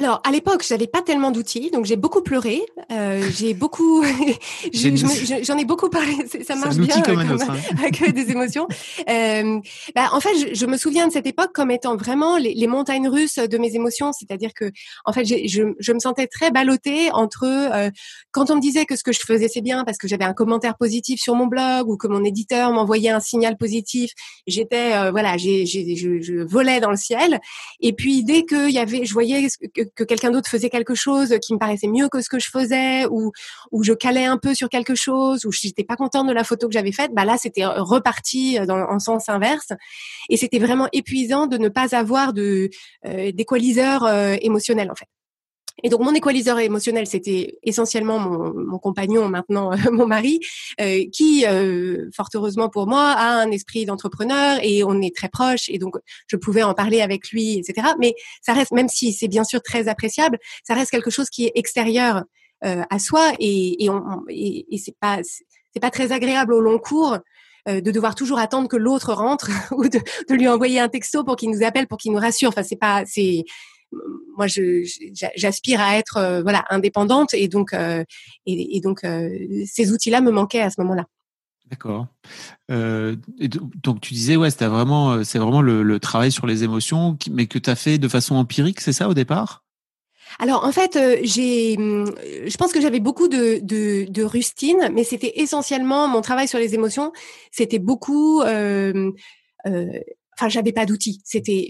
[0.00, 2.62] alors à l'époque, j'avais pas tellement d'outils, donc j'ai beaucoup pleuré.
[2.92, 4.04] Euh, j'ai beaucoup,
[4.72, 6.14] j'en ai, beaucoup parlé.
[6.46, 7.56] Ça marche bien comme comme, hein.
[7.78, 8.68] avec des émotions.
[9.08, 9.58] Euh,
[9.96, 12.66] bah, en fait, je, je, me souviens de cette époque comme étant vraiment les, les
[12.68, 14.12] montagnes russes de mes émotions.
[14.12, 14.70] C'est-à-dire que,
[15.04, 17.90] en fait, je, je, me sentais très ballottée entre euh,
[18.30, 20.32] quand on me disait que ce que je faisais c'est bien parce que j'avais un
[20.32, 24.12] commentaire positif sur mon blog ou que mon éditeur m'envoyait un signal positif.
[24.46, 27.40] J'étais, euh, voilà, j'ai, je, je volais dans le ciel.
[27.80, 31.36] Et puis dès que y avait, je voyais que que quelqu'un d'autre faisait quelque chose
[31.42, 33.32] qui me paraissait mieux que ce que je faisais ou
[33.70, 36.68] ou je calais un peu sur quelque chose ou j'étais pas contente de la photo
[36.68, 39.72] que j'avais faite, bah là c'était reparti dans en sens inverse
[40.28, 42.70] et c'était vraiment épuisant de ne pas avoir de
[43.06, 45.08] euh, euh, émotionnel en fait.
[45.82, 50.40] Et donc mon équaliseur émotionnel, c'était essentiellement mon, mon, compagnon, maintenant mon mari,
[50.80, 55.28] euh, qui, euh, fort heureusement pour moi, a un esprit d'entrepreneur et on est très
[55.28, 57.88] proches et donc je pouvais en parler avec lui, etc.
[57.98, 61.46] Mais ça reste, même si c'est bien sûr très appréciable, ça reste quelque chose qui
[61.46, 62.24] est extérieur
[62.64, 66.60] euh, à soi et, et, on, et, et c'est pas c'est pas très agréable au
[66.60, 67.18] long cours
[67.68, 71.22] euh, de devoir toujours attendre que l'autre rentre ou de, de, lui envoyer un texto
[71.22, 72.48] pour qu'il nous appelle, pour qu'il nous rassure.
[72.48, 73.44] Enfin, c'est pas, c'est,
[74.36, 74.46] moi
[75.36, 78.04] j'aspire à être euh, voilà indépendante et donc euh,
[78.46, 81.06] et, donc euh, ces outils-là me manquaient à ce moment-là.
[81.70, 82.06] D'accord.
[82.70, 83.16] Euh,
[83.82, 87.58] donc tu disais ouais, c'était vraiment, c'est vraiment le, travail sur les émotions, mais que
[87.58, 89.64] tu as fait de façon empirique, c'est ça au départ?
[90.38, 96.08] Alors en fait, j'ai, je pense que j'avais beaucoup de, de, rustine, mais c'était essentiellement
[96.08, 97.12] mon travail sur les émotions.
[97.50, 98.42] C'était beaucoup
[100.38, 101.20] enfin j'avais pas d'outils.
[101.24, 101.68] C'était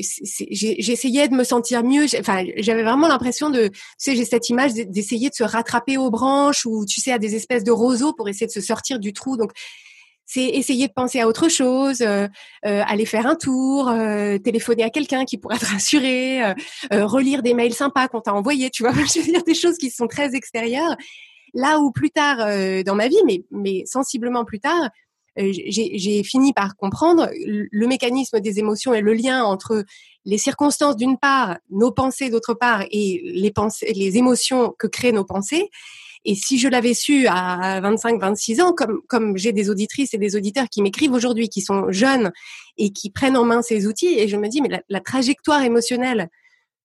[0.50, 2.06] j'essayais de me sentir mieux.
[2.18, 6.10] Enfin j'avais vraiment l'impression de tu sais j'ai cette image d'essayer de se rattraper aux
[6.10, 9.12] branches ou tu sais à des espèces de roseaux pour essayer de se sortir du
[9.12, 9.36] trou.
[9.36, 9.52] Donc
[10.26, 12.28] c'est essayer de penser à autre chose, euh,
[12.66, 16.54] euh aller faire un tour, euh, téléphoner à quelqu'un qui pourrait te rassurer, euh,
[17.06, 19.90] relire des mails sympas qu'on t'a envoyés, tu vois, je veux dire des choses qui
[19.90, 20.96] sont très extérieures.
[21.54, 22.36] Là où plus tard
[22.84, 24.88] dans ma vie, mais, mais sensiblement plus tard, euh,
[25.38, 29.84] j'ai fini par comprendre le mécanisme des émotions et le lien entre
[30.24, 35.12] les circonstances d'une part, nos pensées d'autre part et les pensées, les émotions que créent
[35.12, 35.70] nos pensées.
[36.24, 40.18] Et si je l'avais su à 25, 26 ans, comme, comme j'ai des auditrices et
[40.18, 42.32] des auditeurs qui m'écrivent aujourd'hui, qui sont jeunes
[42.76, 46.28] et qui prennent en main ces outils, et je me dis, mais la, trajectoire émotionnelle,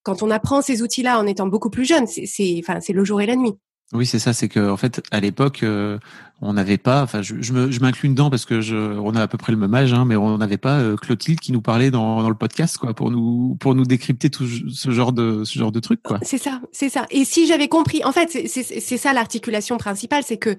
[0.03, 3.21] quand on apprend ces outils-là en étant beaucoup plus jeune, c'est, enfin, c'est le jour
[3.21, 3.53] et la nuit.
[3.91, 4.33] Oui, c'est ça.
[4.33, 5.99] C'est que en fait, à l'époque, euh,
[6.41, 7.03] on n'avait pas.
[7.03, 9.93] Enfin, je, je m'inclus dedans parce que on a à peu près le même âge,
[9.93, 13.11] hein, mais on n'avait pas euh, Clotilde qui nous parlait dans, le podcast, quoi, pour
[13.11, 16.19] nous pour nous décrypter tout ce genre de ce genre de trucs, quoi.
[16.23, 17.05] C'est ça, c'est ça.
[17.11, 20.55] Et si j'avais compris, en fait, c'est ça l'articulation principale, c'est que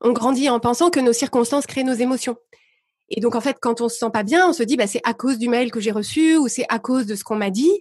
[0.00, 2.36] on grandit en pensant que nos circonstances créent nos émotions.
[3.10, 5.00] Et donc, en fait, quand on se sent pas bien, on se dit, bah, c'est
[5.04, 7.50] à cause du mail que j'ai reçu ou c'est à cause de ce qu'on m'a
[7.50, 7.72] dit.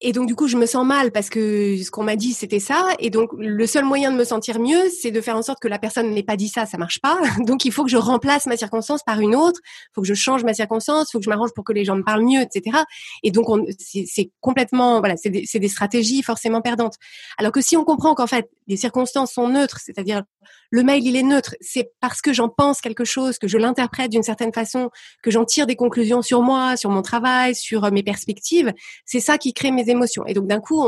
[0.00, 2.60] Et donc du coup, je me sens mal parce que ce qu'on m'a dit, c'était
[2.60, 2.86] ça.
[3.00, 5.66] Et donc le seul moyen de me sentir mieux, c'est de faire en sorte que
[5.66, 6.66] la personne n'ait pas dit ça.
[6.66, 7.18] Ça marche pas.
[7.46, 9.60] Donc il faut que je remplace ma circonstance par une autre.
[9.64, 11.08] Il faut que je change ma circonstance.
[11.08, 12.78] Il faut que je m'arrange pour que les gens me parlent mieux, etc.
[13.24, 13.46] Et donc
[13.78, 16.94] c'est complètement, voilà, c'est des, des stratégies forcément perdantes.
[17.36, 20.22] Alors que si on comprend qu'en fait les circonstances sont neutres, c'est-à-dire
[20.70, 24.10] le mail il est neutre, c'est parce que j'en pense quelque chose, que je l'interprète
[24.10, 24.90] d'une certaine façon,
[25.22, 28.72] que j'en tire des conclusions sur moi, sur mon travail, sur mes perspectives.
[29.04, 30.24] C'est ça qui crée mes émotions.
[30.26, 30.86] Et donc d'un coup,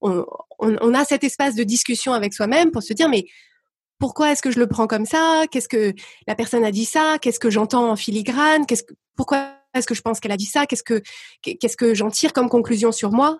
[0.00, 3.24] on, a cet espace de discussion avec soi-même pour se dire mais
[3.98, 5.44] pourquoi est-ce que je le prends comme ça?
[5.50, 5.94] Qu'est-ce que
[6.26, 7.16] la personne a dit ça?
[7.20, 8.66] Qu'est-ce que j'entends en filigrane?
[9.16, 10.66] Pourquoi est-ce que je pense qu'elle a dit ça?
[10.66, 11.00] Qu'est-ce que
[11.42, 13.38] qu'est-ce que j'en tire comme conclusion sur moi?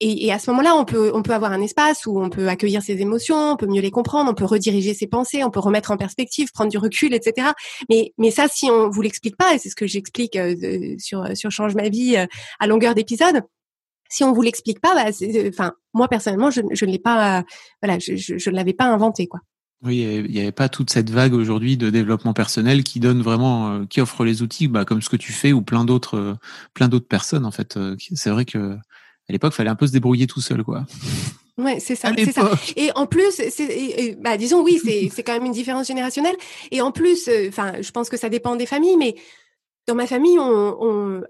[0.00, 2.82] Et, à ce moment-là, on peut, on peut avoir un espace où on peut accueillir
[2.82, 5.90] ses émotions, on peut mieux les comprendre, on peut rediriger ses pensées, on peut remettre
[5.90, 7.48] en perspective, prendre du recul, etc.
[7.88, 11.36] Mais, mais ça, si on vous l'explique pas, et c'est ce que j'explique euh, sur,
[11.36, 12.26] sur Change ma vie euh,
[12.60, 13.42] à longueur d'épisode,
[14.08, 17.42] si on vous l'explique pas, bah, euh, enfin, moi personnellement, je, je ne l'ai pas,
[17.82, 19.40] voilà, je, je, l'avais pas inventé, quoi.
[19.82, 23.84] Oui, il n'y avait pas toute cette vague aujourd'hui de développement personnel qui donne vraiment,
[23.86, 26.36] qui offre les outils, bah, comme ce que tu fais ou plein d'autres,
[26.74, 27.78] plein d'autres personnes en fait.
[28.14, 28.76] C'est vrai que
[29.28, 30.84] à l'époque, fallait un peu se débrouiller tout seul, quoi.
[31.58, 32.50] Ouais, c'est ça, c'est ça.
[32.76, 33.40] Et en plus,
[34.20, 34.80] bah, disons oui,
[35.12, 36.36] c'est, quand même une différence générationnelle.
[36.70, 39.16] Et en plus, enfin, je pense que ça dépend des familles, mais
[39.88, 41.22] dans ma famille, on, on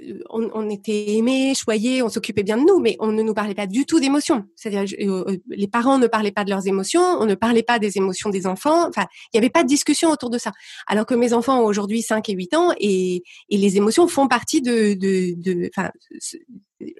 [0.00, 3.54] euh, on, était aimés, choyés, on s'occupait bien de nous, mais on ne nous parlait
[3.54, 4.44] pas du tout d'émotions.
[4.56, 7.78] C'est-à-dire, euh, euh, les parents ne parlaient pas de leurs émotions, on ne parlait pas
[7.78, 8.88] des émotions des enfants.
[8.88, 10.52] Enfin, il n'y avait pas de discussion autour de ça.
[10.86, 14.60] Alors que mes enfants ont aujourd'hui 5 et 8 ans et, les émotions font partie
[14.60, 15.90] de, de, de enfin,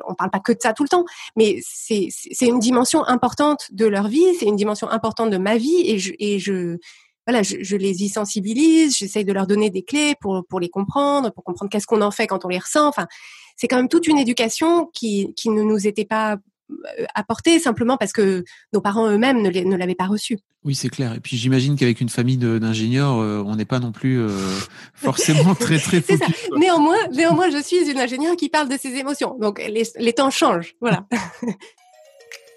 [0.07, 2.09] on parle pas que de ça tout le temps, mais c'est
[2.43, 6.13] une dimension importante de leur vie, c'est une dimension importante de ma vie et je,
[6.21, 6.79] et je
[7.27, 10.69] voilà, je, je, les y sensibilise, j'essaye de leur donner des clés pour, pour les
[10.69, 12.89] comprendre, pour comprendre qu'est-ce qu'on en fait quand on les ressent.
[12.89, 13.07] Enfin,
[13.57, 16.39] c'est quand même toute une éducation qui, qui ne nous était pas
[16.73, 20.39] euh, apportée simplement parce que nos parents eux-mêmes ne, l'avaient pas reçu.
[20.65, 21.15] Oui, c'est clair.
[21.15, 24.29] Et puis j'imagine qu'avec une famille d'ingénieurs, euh, on n'est pas non plus euh,
[24.95, 26.19] forcément très très focus.
[26.19, 26.57] Ça.
[26.57, 29.37] Néanmoins, néanmoins, je suis une ingénieure qui parle de ses émotions.
[29.41, 30.75] Donc les, les temps changent.
[30.81, 31.07] Voilà.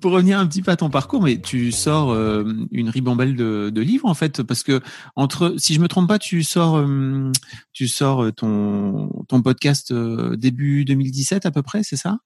[0.00, 3.80] Pour revenir un petit peu à ton parcours, mais tu sors euh, une ribambelle de,
[3.80, 4.80] livres en fait, parce que
[5.16, 7.30] entre, si je me trompe pas, tu sors, euh,
[7.72, 12.18] tu sors ton ton podcast euh, début 2017 à peu près, c'est ça?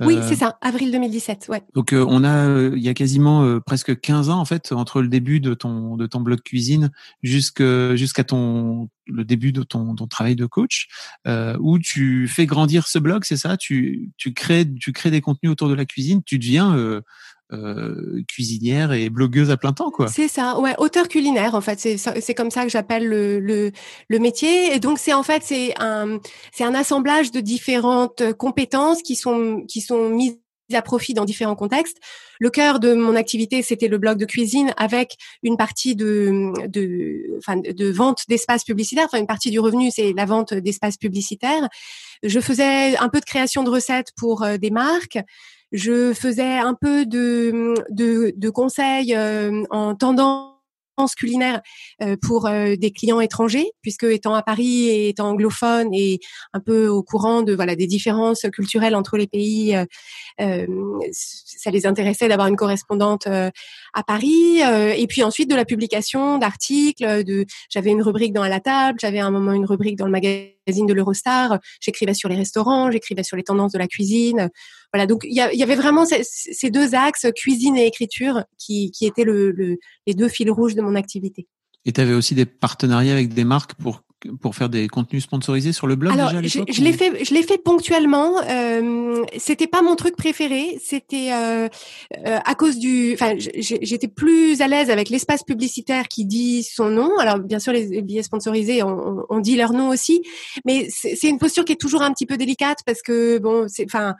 [0.00, 1.62] Oui, c'est ça, avril 2017, ouais.
[1.74, 5.40] Donc on a il y a quasiment presque 15 ans en fait entre le début
[5.40, 6.90] de ton de ton blog cuisine
[7.22, 10.88] jusqu'à jusqu'à ton le début de ton, ton travail de coach
[11.58, 13.56] où tu fais grandir ce blog, c'est ça?
[13.56, 17.00] Tu tu crées tu crées des contenus autour de la cuisine, tu deviens euh,
[18.28, 20.08] cuisinière et blogueuse à plein temps, quoi.
[20.08, 21.78] C'est ça, ouais, auteur culinaire en fait.
[21.78, 23.72] C'est comme ça que j'appelle le, le,
[24.08, 24.74] le métier.
[24.74, 26.18] Et donc c'est en fait c'est un
[26.52, 30.38] c'est un assemblage de différentes compétences qui sont qui sont mises
[30.72, 31.98] à profit dans différents contextes.
[32.40, 37.36] Le cœur de mon activité, c'était le blog de cuisine avec une partie de de
[37.38, 39.04] enfin de vente d'espaces publicitaires.
[39.06, 41.68] Enfin une partie du revenu, c'est la vente d'espaces publicitaires.
[42.22, 45.18] Je faisais un peu de création de recettes pour euh, des marques.
[45.72, 50.50] Je faisais un peu de, de, conseils euh, en tendance
[51.16, 51.62] culinaire
[52.02, 56.20] euh, pour euh, des clients étrangers, puisque étant à Paris et étant anglophone et
[56.52, 59.74] un peu au courant de voilà des différences culturelles entre les pays,
[60.38, 63.26] ça les intéressait d'avoir une correspondante
[63.92, 64.60] à Paris.
[64.60, 67.24] et puis ensuite de la publication d'articles.
[67.24, 70.12] De j'avais une rubrique dans à la table, j'avais un moment une rubrique dans le
[70.12, 71.58] magazine de l'Eurostar.
[71.80, 74.50] J'écrivais sur les restaurants, j'écrivais sur les tendances de la cuisine.
[74.92, 79.24] Voilà, donc il y, avait vraiment ces, deux axes, cuisine et écriture, qui, qui étaient
[79.24, 81.46] le, les deux fils rouges de mon activité.
[81.84, 84.02] Et tu avais aussi des partenariats avec des marques pour
[84.40, 87.34] pour faire des contenus sponsorisés sur le blog Alors, déjà je, je l'ai fait, je
[87.34, 88.40] l'ai fait ponctuellement.
[88.48, 90.78] Euh, c'était pas mon truc préféré.
[90.82, 91.68] C'était euh,
[92.26, 93.14] euh, à cause du.
[93.14, 97.18] Enfin, j'étais plus à l'aise avec l'espace publicitaire qui dit son nom.
[97.18, 100.22] Alors, bien sûr, les billets sponsorisés, on, on dit leur nom aussi,
[100.64, 103.84] mais c'est une posture qui est toujours un petit peu délicate parce que bon, c'est
[103.84, 104.14] enfin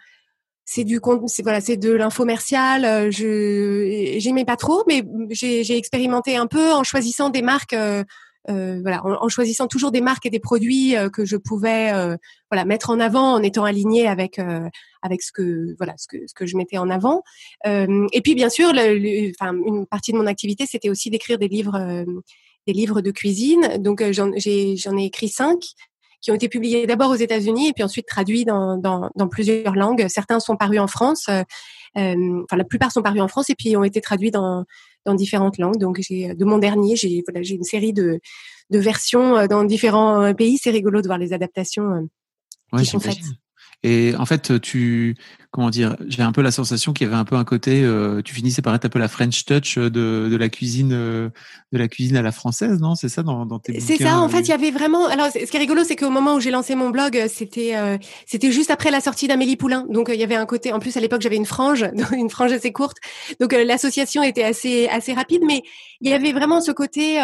[0.64, 2.84] c'est du c'est voilà, c'est de l'infomercial.
[2.84, 7.72] Euh, je j'aimais pas trop, mais j'ai expérimenté un peu en choisissant des marques.
[7.72, 8.04] Euh,
[8.48, 11.92] voilà, en, choisissant toujours des marques et des produits que je pouvais
[12.50, 14.40] voilà mettre en avant en étant aligné avec
[15.02, 17.22] avec ce que voilà ce que ce que je mettais en avant.
[17.64, 21.48] et puis bien sûr, le, enfin une partie de mon activité, c'était aussi d'écrire des
[21.48, 22.04] livres
[22.66, 23.78] des livres de cuisine.
[23.78, 25.60] Donc j'en ai ai écrit cinq
[26.22, 29.74] qui ont été publiés d'abord aux États-Unis et puis ensuite traduits dans, dans, dans, plusieurs
[29.74, 30.06] langues.
[30.08, 31.42] Certains sont parus en France, euh,
[31.98, 34.64] euh, enfin la plupart sont parus en France et puis ont été traduits dans,
[35.04, 35.78] dans différentes langues.
[35.78, 38.20] Donc j'ai de mon dernier, j'ai voilà, j'ai une série de,
[38.70, 40.58] de versions euh, dans différents pays.
[40.58, 42.08] C'est rigolo de voir les adaptations
[42.76, 43.18] qui sont faites.
[43.84, 45.16] Et en fait, tu,
[45.52, 48.22] comment dire, j'ai un peu la sensation qu'il y avait un peu un côté, euh,
[48.22, 49.90] tu finissais par être un peu la French touch de,
[50.30, 51.28] de la cuisine, euh,
[51.72, 52.94] de la cuisine à la française, non?
[52.94, 54.20] C'est ça dans, dans tes C'est ça.
[54.20, 55.06] En fait, euh, il y avait vraiment.
[55.08, 57.74] Alors, ce qui est rigolo, c'est qu'au moment où j'ai lancé mon blog, c'était,
[58.24, 59.84] c'était juste après la sortie d'Amélie Poulain.
[59.90, 60.72] Donc, il y avait un côté.
[60.72, 61.84] En plus, à l'époque, j'avais une frange,
[62.16, 62.96] une frange assez courte.
[63.40, 65.62] Donc, l'association était assez, assez rapide, mais
[66.00, 67.16] il y avait vraiment ce côté.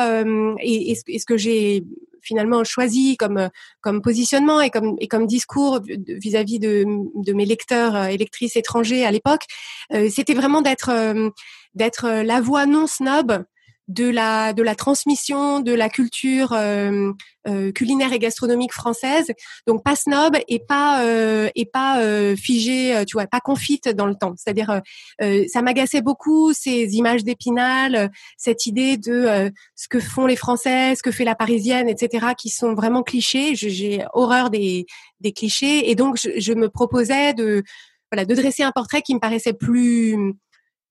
[0.61, 1.85] et, et ce que j'ai
[2.23, 3.49] finalement choisi comme
[3.81, 8.57] comme positionnement et comme et comme discours vis-à-vis de, de mes lecteurs euh, et lectrices
[8.57, 9.43] étrangers à l'époque,
[9.93, 11.31] euh, c'était vraiment d'être euh,
[11.75, 13.45] d'être la voix non snob
[13.89, 17.13] de la de la transmission de la culture euh,
[17.49, 19.33] euh, culinaire et gastronomique française.
[19.67, 24.07] Donc pas snob et pas euh, et pas euh, figé tu vois pas confite dans
[24.07, 24.35] le temps.
[24.37, 24.83] C'est-à-dire
[25.49, 31.03] ça m'agaçait beaucoup ces images d'épinal cette idée de ce que font les français ce
[31.03, 33.55] que fait la parisienne etc qui sont vraiment clichés.
[33.55, 34.87] J'ai horreur des
[35.21, 35.91] des clichés.
[35.91, 37.63] Et donc je, je me proposais de
[38.13, 40.35] voilà de dresser un portrait qui me paraissait plus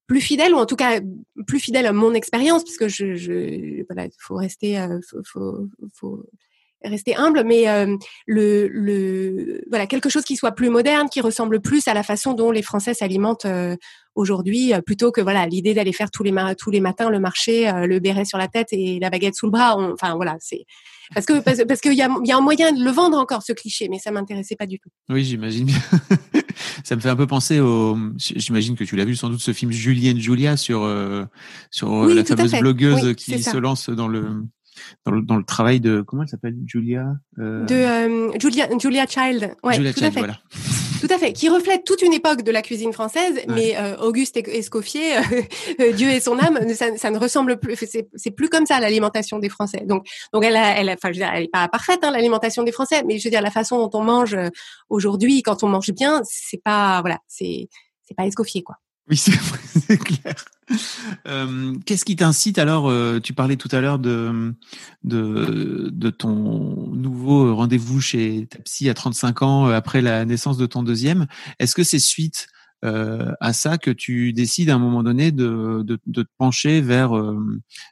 [0.08, 1.00] plus fidèle ou en tout cas
[1.46, 6.24] plus fidèle à mon expérience puisque je, je voilà faut rester euh, faut, faut, faut,
[6.84, 11.60] rester humble mais euh, le, le voilà quelque chose qui soit plus moderne qui ressemble
[11.60, 13.76] plus à la façon dont les Français s'alimentent euh,
[14.16, 18.00] aujourd'hui plutôt que voilà l'idée d'aller faire tous les tous les matins le marché le
[18.00, 20.66] béret sur la tête et la baguette sous le bras enfin voilà c'est
[21.14, 23.44] parce que parce, parce qu'il y a, y a un moyen de le vendre encore
[23.44, 24.90] ce cliché mais ça m'intéressait pas du tout.
[25.10, 25.80] Oui j'imagine bien
[26.84, 27.98] ça me fait un peu penser au.
[28.18, 31.26] J'imagine que tu l'as vu sans doute ce film Julienne Julia sur euh,
[31.72, 34.44] sur euh, la fameuse blogueuse qui se lance dans le
[35.06, 36.56] dans le, dans le travail de comment elle s'appelle?
[36.66, 37.66] Julia euh...
[37.66, 40.20] de euh, Julia Julia Child ouais Julia tout Child, à fait.
[40.20, 40.38] voilà
[41.00, 44.38] tout à fait, qui reflète toute une époque de la cuisine française, mais euh, Auguste
[44.38, 45.18] Escoffier,
[45.80, 47.76] euh, Dieu et son âme, ça, ça ne ressemble plus,
[48.16, 49.84] c'est plus comme ça l'alimentation des Français.
[49.86, 52.64] Donc, donc elle, a, elle, enfin, je veux dire, elle est pas parfaite hein, l'alimentation
[52.64, 54.38] des Français, mais je veux dire la façon dont on mange
[54.90, 57.68] aujourd'hui, quand on mange bien, c'est pas, voilà, c'est
[58.08, 58.78] c'est pas Escoffier quoi.
[59.10, 60.36] Oui, c'est clair.
[61.28, 64.54] Euh, Qu'est-ce qui t'incite alors euh, Tu parlais tout à l'heure de,
[65.04, 70.58] de, de ton nouveau rendez-vous chez ta psy à 35 ans euh, après la naissance
[70.58, 71.28] de ton deuxième.
[71.60, 72.48] Est-ce que c'est suite
[72.84, 77.12] à ça que tu décides à un moment donné de, de, de te pencher vers,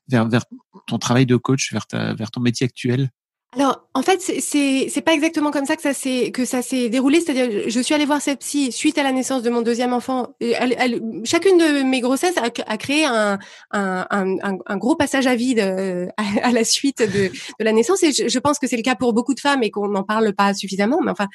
[0.07, 0.43] vers, vers
[0.85, 3.09] ton travail de coach, vers, ta, vers ton métier actuel?
[3.53, 6.89] Alors, en fait, c'est c'est pas exactement comme ça que ça s'est que ça s'est
[6.89, 7.21] déroulé.
[7.21, 10.35] C'est-à-dire, je suis allée voir cette psy suite à la naissance de mon deuxième enfant.
[10.41, 13.39] Elle, elle, chacune de mes grossesses a, a créé un,
[13.71, 16.07] un, un, un, gros passage à vide euh,
[16.43, 18.03] à, la suite de, de la naissance.
[18.03, 20.03] Et je, je pense que c'est le cas pour beaucoup de femmes et qu'on n'en
[20.03, 20.99] parle pas suffisamment.
[21.01, 21.27] Mais enfin,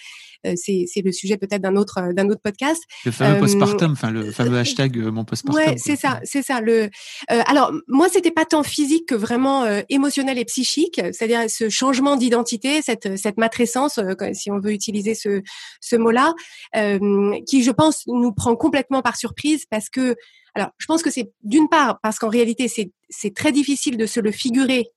[0.46, 2.83] euh, c'est c'est le sujet peut-être d'un autre d'un autre podcast.
[3.07, 5.64] Le fameux euh, postpartum, enfin le fameux hashtag mon postpartum.
[5.64, 6.61] Ouais, c'est ça, c'est ça.
[6.61, 6.90] Le
[7.29, 11.01] alors moi, c'était pas tant physique que vraiment émotionnel et psychique.
[11.12, 12.50] C'est-à-dire ce changement d'identité,
[12.83, 16.35] cette, cette matrescence, euh, si on veut utiliser ce, mot-là,
[16.77, 20.17] euh, qui, je pense, nous prend complètement par surprise parce que,
[20.55, 24.21] alors, je pense que c'est d'une part parce qu'en réalité, c'est, très difficile de se
[24.21, 24.89] le figurer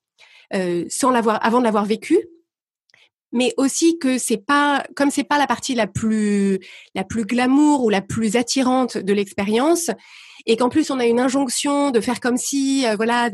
[0.53, 2.17] euh, sans avant de l'avoir vécu
[3.33, 6.59] mais aussi que c'est pas comme c'est pas la partie la plus
[6.95, 9.91] la plus glamour ou la plus attirante de l'expérience
[10.45, 13.29] et qu'en plus on a une injonction de faire comme si euh, voilà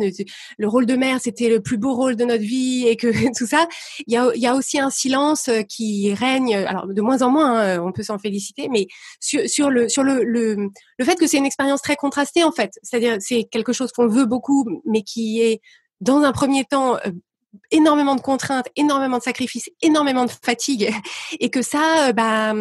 [0.58, 3.08] le rôle de mère c'était le plus beau rôle de notre vie et que
[3.38, 3.68] tout ça
[4.08, 7.30] il y a y a aussi un silence euh, qui règne alors de moins en
[7.30, 8.88] moins hein, on peut s'en féliciter mais
[9.20, 12.52] sur, sur le sur le, le le fait que c'est une expérience très contrastée en
[12.52, 12.72] fait.
[12.84, 15.62] C'est-à-dire c'est quelque chose qu'on veut beaucoup mais qui est
[16.02, 17.12] dans un premier temps euh,
[17.72, 20.94] énormément de contraintes, énormément de sacrifices, énormément de fatigue,
[21.40, 22.54] et que ça, bah,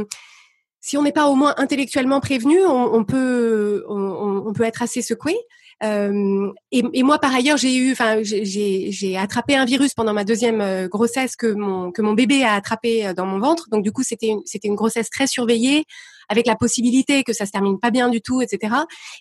[0.80, 5.36] si on n'est pas au moins intellectuellement prévenu, on, peut, on, peut être assez secoué.
[5.84, 10.60] Euh, et, moi, par ailleurs, j'ai eu, enfin, j'ai attrapé un virus pendant ma deuxième
[10.60, 13.68] euh, grossesse que mon que mon bébé a attrapé euh, dans mon ventre.
[13.70, 15.84] Donc, du coup, c'était c'était une grossesse très surveillée,
[16.28, 18.74] avec la possibilité que ça se termine pas bien du tout, etc.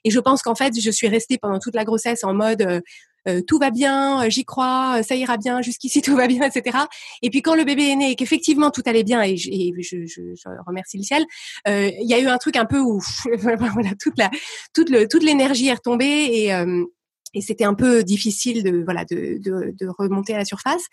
[0.04, 2.82] Et je pense qu'en fait, je suis restée pendant toute la grossesse en mode euh,
[3.48, 6.78] tout va bien, euh, j'y crois, euh, ça ira bien, jusqu'ici tout va bien, etc.
[7.22, 9.54] Et puis quand le bébé est né et qu'effectivement tout allait bien, et, je,
[10.66, 11.26] remercie le ciel,
[11.66, 13.00] il y a eu un truc un peu où
[13.38, 14.30] voilà toute la
[14.74, 16.52] toute toute l'énergie est retombée et
[17.38, 20.84] et c'était un peu difficile de voilà de, de, de remonter à la surface.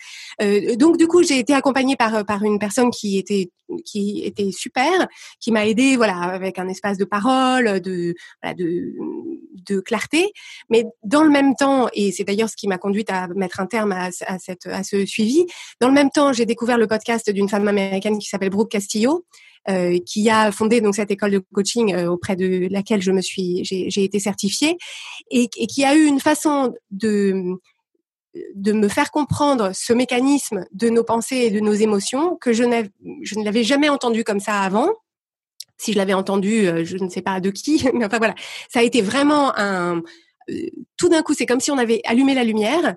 [0.42, 3.50] Euh, donc du coup, j'ai été accompagnée par par une personne qui était
[3.86, 5.08] qui était super,
[5.40, 8.14] qui m'a aidée voilà avec un espace de parole, de
[8.58, 8.92] de
[9.66, 10.32] de clarté,
[10.68, 13.66] mais dans le même temps, et c'est d'ailleurs ce qui m'a conduite à mettre un
[13.66, 15.46] terme à, à, cette à ce suivi.
[15.80, 19.24] Dans le même temps, j'ai découvert le podcast d'une femme américaine qui s'appelle Brooke Castillo,
[19.68, 23.22] euh, qui a fondé donc cette école de coaching euh, auprès de laquelle je me
[23.22, 24.76] suis, j'ai été certifiée,
[25.30, 27.58] et, qui a eu une façon de
[28.56, 32.64] de me faire comprendre ce mécanisme de nos pensées et de nos émotions que je,
[33.22, 34.88] je ne l'avais jamais entendu comme ça avant.
[35.78, 38.34] Si je l'avais entendu, euh, je ne sais pas de qui, mais enfin voilà,
[38.68, 40.02] ça a été vraiment un.
[40.98, 42.96] Tout d'un coup, c'est comme si on avait allumé la lumière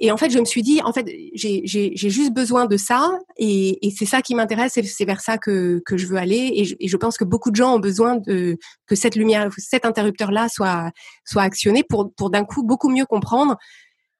[0.00, 3.86] et en fait, je me suis dit, en fait, j'ai juste besoin de ça, et,
[3.86, 6.52] et c'est ça qui m'intéresse, et c'est vers ça que, que je veux aller.
[6.54, 8.56] Et je, et je, pense que beaucoup de gens ont besoin de
[8.86, 10.92] que cette lumière, cet interrupteur-là soit
[11.24, 13.56] soit actionné pour pour d'un coup beaucoup mieux comprendre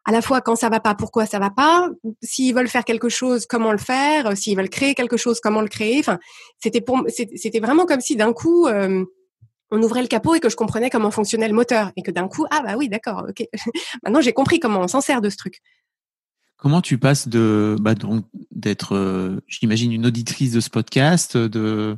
[0.04, 1.90] à la fois quand ça va pas, pourquoi ça va pas,
[2.22, 5.68] s'ils veulent faire quelque chose, comment le faire, s'ils veulent créer quelque chose, comment le
[5.68, 5.98] créer.
[6.00, 6.18] Enfin,
[6.62, 9.04] c'était pour c'était vraiment comme si d'un coup euh,
[9.70, 12.28] on ouvrait le capot et que je comprenais comment fonctionnait le moteur et que d'un
[12.28, 13.46] coup ah bah oui d'accord ok
[14.02, 15.60] maintenant j'ai compris comment on s'en sert de ce truc.
[16.56, 21.96] Comment tu passes de bah donc d'être euh, j'imagine une auditrice de ce podcast de,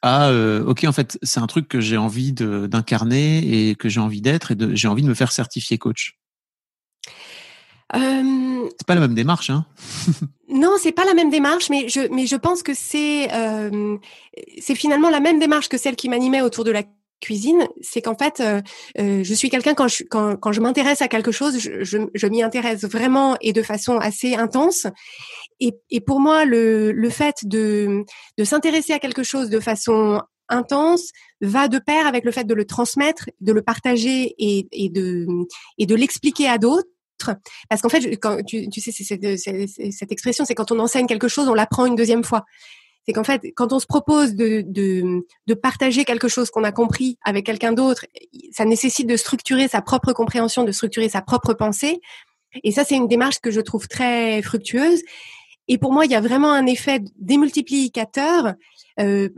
[0.00, 4.00] à euh, ok en fait c'est un truc que j'ai envie d'incarner et que j'ai
[4.00, 6.18] envie d'être et j'ai envie de me faire certifier coach.
[7.94, 8.68] Euh...
[8.78, 9.66] C'est pas la même démarche, hein
[10.48, 13.98] Non, c'est pas la même démarche, mais je, mais je pense que c'est, euh,
[14.60, 16.84] c'est finalement la même démarche que celle qui m'animait autour de la
[17.20, 17.66] cuisine.
[17.82, 18.62] C'est qu'en fait, euh,
[18.98, 21.98] euh, je suis quelqu'un quand je, quand, quand je m'intéresse à quelque chose, je, je,
[22.14, 24.86] je m'y intéresse vraiment et de façon assez intense.
[25.60, 28.04] Et, et pour moi, le, le fait de,
[28.38, 31.10] de s'intéresser à quelque chose de façon intense
[31.42, 35.26] va de pair avec le fait de le transmettre, de le partager et, et de,
[35.76, 36.88] et de l'expliquer à d'autres
[37.68, 41.54] parce qu'en fait, quand tu, sais, cette expression, c'est quand on enseigne quelque chose, on
[41.54, 42.44] l'apprend une deuxième fois.
[43.06, 47.16] C'est qu'en fait, quand on se propose de, de partager quelque chose qu'on a compris
[47.24, 48.04] avec quelqu'un d'autre,
[48.52, 52.00] ça nécessite de structurer sa propre compréhension, de structurer sa propre pensée.
[52.64, 55.02] Et ça, c'est une démarche que je trouve très fructueuse.
[55.68, 58.54] Et pour moi, il y a vraiment un effet démultiplicateur
[59.00, 59.28] euh,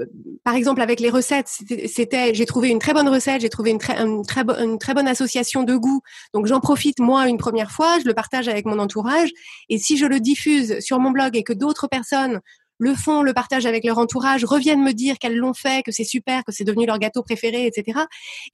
[0.45, 1.49] par exemple, avec les recettes,
[1.87, 5.65] c'était, j'ai trouvé une très bonne recette, j'ai trouvé une très, une très, bonne association
[5.65, 6.01] de goûts.
[6.33, 9.31] Donc, j'en profite moi une première fois, je le partage avec mon entourage.
[9.69, 12.41] Et si je le diffuse sur mon blog et que d'autres personnes
[12.79, 16.05] le font, le partagent avec leur entourage, reviennent me dire qu'elles l'ont fait, que c'est
[16.05, 18.01] super, que c'est devenu leur gâteau préféré, etc.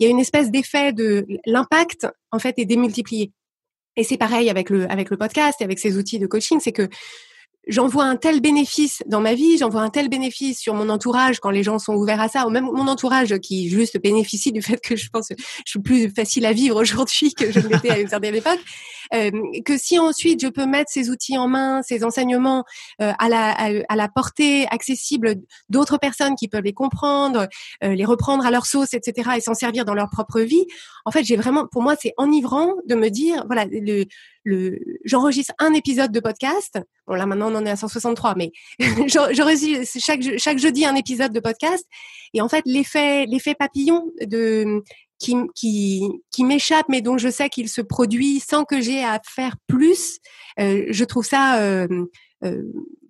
[0.00, 3.32] Il y a une espèce d'effet de l'impact en fait est démultiplié.
[3.96, 6.72] Et c'est pareil avec le avec le podcast et avec ces outils de coaching, c'est
[6.72, 6.88] que
[7.66, 10.88] j'en vois un tel bénéfice dans ma vie, j'en vois un tel bénéfice sur mon
[10.88, 14.52] entourage quand les gens sont ouverts à ça, ou même mon entourage qui juste bénéficie
[14.52, 17.60] du fait que je pense que je suis plus facile à vivre aujourd'hui que je
[17.60, 18.60] l'étais à une certaine époque.
[19.12, 22.64] Que si ensuite je peux mettre ces outils en main, ces enseignements
[23.00, 23.50] euh, à, la,
[23.88, 25.36] à, la portée accessible
[25.68, 27.48] d'autres personnes qui peuvent les comprendre,
[27.84, 30.66] euh, les reprendre à leur sauce, etc., et s'en servir dans leur propre vie.
[31.04, 34.04] En fait, j'ai vraiment, pour moi, c'est enivrant de me dire, voilà, le,
[34.46, 36.78] le, j'enregistre un épisode de podcast.
[37.06, 38.52] Bon là maintenant on en est à 163, mais
[39.08, 41.84] j'enregistre chaque chaque jeudi un épisode de podcast.
[42.32, 44.82] Et en fait l'effet l'effet papillon de
[45.18, 49.20] qui, qui, qui m'échappe, mais dont je sais qu'il se produit sans que j'ai à
[49.24, 50.18] faire plus.
[50.60, 51.86] Euh, je trouve ça euh,
[52.44, 52.62] euh,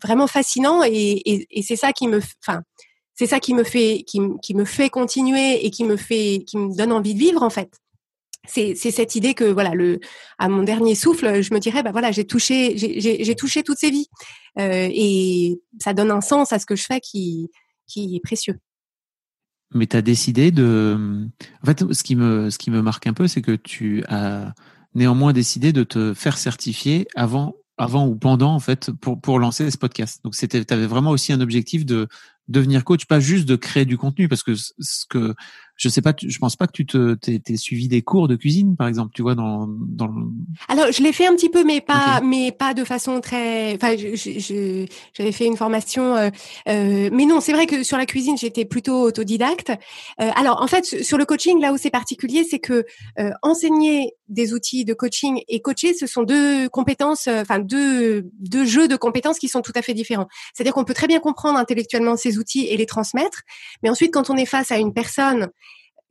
[0.03, 2.63] vraiment fascinant et, et, et c'est ça qui me, enfin,
[3.15, 6.59] c'est ça qui me fait, qui, qui me fait continuer et qui me fait, qui
[6.59, 7.71] me donne envie de vivre en fait.
[8.49, 9.99] C'est, cette idée que voilà, le,
[10.39, 13.91] à mon dernier souffle, je me dirais, bah voilà, j'ai touché, j'ai touché toutes ces
[13.91, 14.07] vies
[14.61, 17.51] euh, et ça donne un sens à ce que je fais qui,
[17.89, 18.61] qui est précieux
[19.75, 21.27] mais tu as décidé de.
[21.63, 24.55] En fait, ce qui me, ce qui me marque un peu, c'est que tu as
[24.95, 29.71] néanmoins décidé de te faire certifier avant, avant ou pendant, en fait, pour, pour lancer
[29.71, 30.21] ce podcast.
[30.25, 32.09] Donc, c'était, tu avais vraiment aussi un objectif de
[32.49, 35.35] devenir coach, pas juste de créer du contenu, parce que ce que
[35.77, 38.77] je sais pas, je pense pas que tu te t'es suivi des cours de cuisine,
[38.77, 40.11] par exemple, tu vois dans dans.
[40.69, 43.75] Alors je l'ai fait un petit peu, mais pas mais pas de façon très.
[43.75, 46.31] Enfin, j'avais fait une formation, euh,
[46.69, 49.71] euh, mais non, c'est vrai que sur la cuisine j'étais plutôt autodidacte.
[50.21, 52.87] Euh, alors en fait sur le coaching, là où c'est particulier, c'est que
[53.19, 58.31] euh, enseigner des outils de coaching et coacher, ce sont deux compétences, euh, enfin deux
[58.41, 60.27] deux jeux de compétences qui sont tout à fait différents.
[60.55, 63.43] C'est-à-dire qu'on peut très bien comprendre intellectuellement ces outils et les transmettre,
[63.83, 65.49] mais ensuite quand on est face à une personne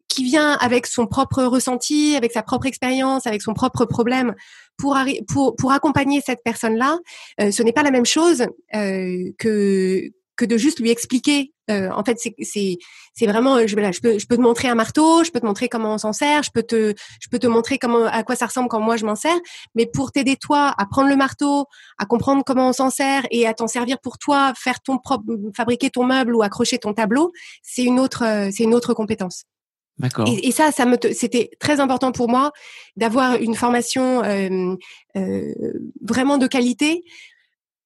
[0.08, 4.34] qui vient avec son propre ressenti, avec sa propre expérience, avec son propre problème
[4.78, 4.98] pour,
[5.28, 7.00] pour, pour accompagner cette personne-là,
[7.42, 8.46] euh, ce n'est pas la même chose
[8.76, 11.54] euh, que que de juste lui expliquer.
[11.72, 12.78] Euh, en fait, c'est
[13.14, 15.70] c'est vraiment je, je peux je peux te montrer un marteau, je peux te montrer
[15.70, 18.46] comment on s'en sert, je peux te je peux te montrer comment à quoi ça
[18.46, 19.38] ressemble quand moi je m'en sers.
[19.76, 23.48] Mais pour t'aider toi à prendre le marteau, à comprendre comment on s'en sert et
[23.48, 25.24] à t'en servir pour toi, faire ton propre
[25.56, 27.32] fabriquer ton meuble ou accrocher ton tableau,
[27.64, 29.46] c'est une autre c'est une autre compétence.
[30.28, 32.52] Et, ça, ça me, c'était très important pour moi
[32.98, 34.76] d'avoir une formation euh,
[35.16, 35.54] euh,
[36.02, 37.04] vraiment de qualité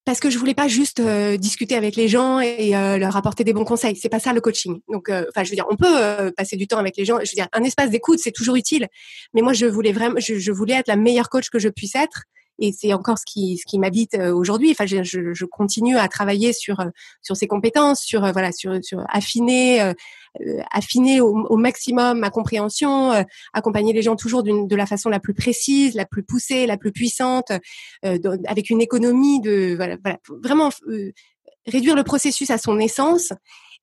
[0.09, 3.43] parce que je voulais pas juste euh, discuter avec les gens et euh, leur apporter
[3.43, 3.95] des bons conseils.
[3.95, 4.79] C'est pas ça le coaching.
[4.91, 7.19] Donc, euh, enfin, je veux dire, on peut passer du temps avec les gens.
[7.23, 8.87] Je veux dire, un espace d'écoute, c'est toujours utile.
[9.35, 11.93] Mais moi, je voulais vraiment, je, je voulais être la meilleure coach que je puisse
[11.93, 12.23] être
[12.59, 14.71] et c'est encore ce qui ce qui m'habite euh, aujourd'hui.
[14.71, 16.89] Enfin, je, je, continue à travailler sur euh,
[17.21, 19.93] sur ces compétences, sur euh, voilà, sur sur affiner
[20.71, 25.95] affiner au, maximum ma compréhension, accompagner les gens toujours de la façon la plus précise,
[25.95, 27.51] la plus poussée, la plus puissante,
[28.03, 30.69] avec une économie de voilà, voilà vraiment
[31.65, 33.33] réduire le processus à son essence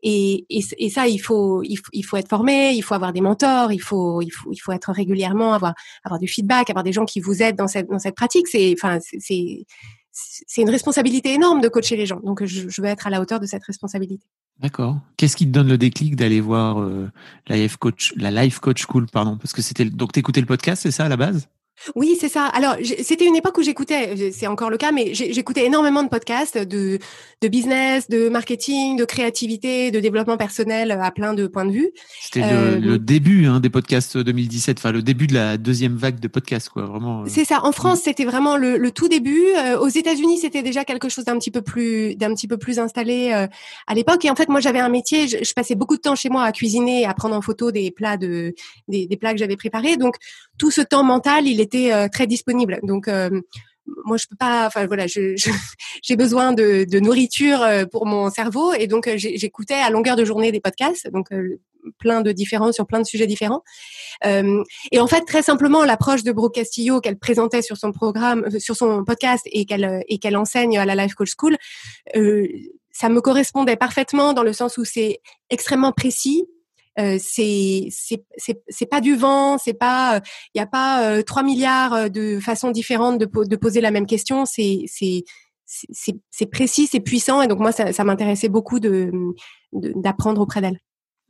[0.03, 3.13] et, et, et, ça, il faut, il faut, il faut être formé, il faut avoir
[3.13, 5.75] des mentors, il faut, il faut, il faut être régulièrement avoir,
[6.05, 8.47] avoir du feedback, avoir des gens qui vous aident dans cette, dans cette pratique.
[8.49, 9.67] C'est, enfin, c'est,
[10.13, 12.21] c'est une responsabilité énorme de coacher les gens.
[12.21, 14.25] Donc, je, je veux être à la hauteur de cette responsabilité.
[14.61, 14.99] D'accord.
[15.17, 17.11] Qu'est-ce qui te donne le déclic d'aller voir euh,
[17.49, 20.83] la life coach, la life coach school, pardon, parce que c'était donc t'écoutais le podcast,
[20.83, 21.49] c'est ça à la base?
[21.95, 22.47] Oui, c'est ça.
[22.47, 26.59] Alors, c'était une époque où j'écoutais, c'est encore le cas, mais j'écoutais énormément de podcasts
[26.59, 26.99] de,
[27.43, 31.91] de business, de marketing, de créativité, de développement personnel à plein de points de vue.
[32.21, 36.19] C'était le, euh, début hein, des podcasts 2017, enfin le début de la deuxième vague
[36.19, 37.23] de podcasts, quoi, vraiment.
[37.23, 37.27] Euh.
[37.29, 37.65] C'est ça.
[37.65, 39.45] En France, c'était vraiment le, tout début.
[39.59, 42.79] Euh, aux États-Unis, c'était déjà quelque chose d'un petit peu plus, d'un petit peu plus
[42.79, 43.33] installé
[43.87, 44.25] à l'époque.
[44.25, 45.29] Et en fait, moi, j'avais un métier.
[45.29, 48.17] Je, passais beaucoup de temps chez moi à cuisiner, à prendre en photo des plats
[48.17, 48.55] de,
[48.89, 49.97] des, des plats que j'avais préparés.
[49.97, 50.17] Donc,
[50.59, 52.79] tout ce temps mental, il était euh, très disponible.
[52.83, 53.31] Donc euh,
[54.05, 55.07] moi je peux pas enfin voilà
[56.03, 60.51] j'ai besoin de, nourriture euh, pour mon cerveau et donc j'écoutais à longueur de journée
[60.51, 61.29] des podcasts donc
[62.01, 63.63] plein de différents sur plein de sujets différents
[64.25, 68.75] et en fait très simplement l'approche de Brooke Castillo qu'elle présentait sur son programme sur
[68.75, 71.57] son podcast et qu'elle et qu'elle enseigne à la Life Coach School
[72.91, 76.45] ça me correspondait parfaitement dans le sens où c'est extrêmement précis
[76.99, 80.21] euh, c'est c'est pas du vent, c'est pas
[80.55, 84.07] il y a pas euh, 3 milliards de façons différentes de, de poser la même
[84.07, 84.45] question.
[84.47, 85.25] C'est c'est
[85.67, 89.11] c'est précis, c'est puissant et donc moi ça, ça m'intéressait beaucoup de
[89.73, 90.81] d'apprendre auprès d'elle.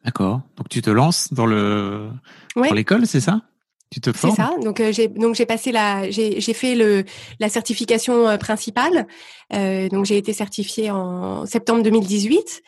[0.04, 0.40] D'accord.
[0.56, 2.10] Donc tu te lances dans le
[2.54, 3.42] pour l'école, c'est ça?
[3.90, 4.34] Tu te formes?
[4.34, 4.56] C'est ça.
[4.62, 7.04] Donc euh, j'ai donc j'ai passé la j'ai j'ai fait le
[7.40, 9.06] la certification euh, principale.
[9.52, 12.62] Euh, donc j'ai été certifiée en septembre 2018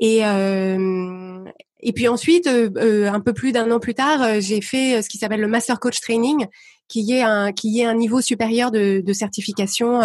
[0.00, 1.44] et euh,
[1.86, 5.02] et puis ensuite, euh, euh, un peu plus d'un an plus tard, euh, j'ai fait
[5.02, 6.46] ce qui s'appelle le Master Coach Training,
[6.88, 10.00] qu'il y ait un qu'il y ait un niveau supérieur de, de certification.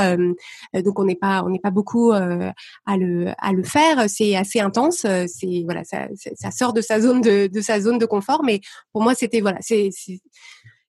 [0.74, 4.10] donc on n'est pas on n'est pas beaucoup à le à le faire.
[4.10, 5.06] C'est assez intense.
[5.28, 8.44] C'est voilà ça, ça sort de sa zone de, de sa zone de confort.
[8.46, 8.62] Mais
[8.94, 9.90] pour moi c'était voilà c'est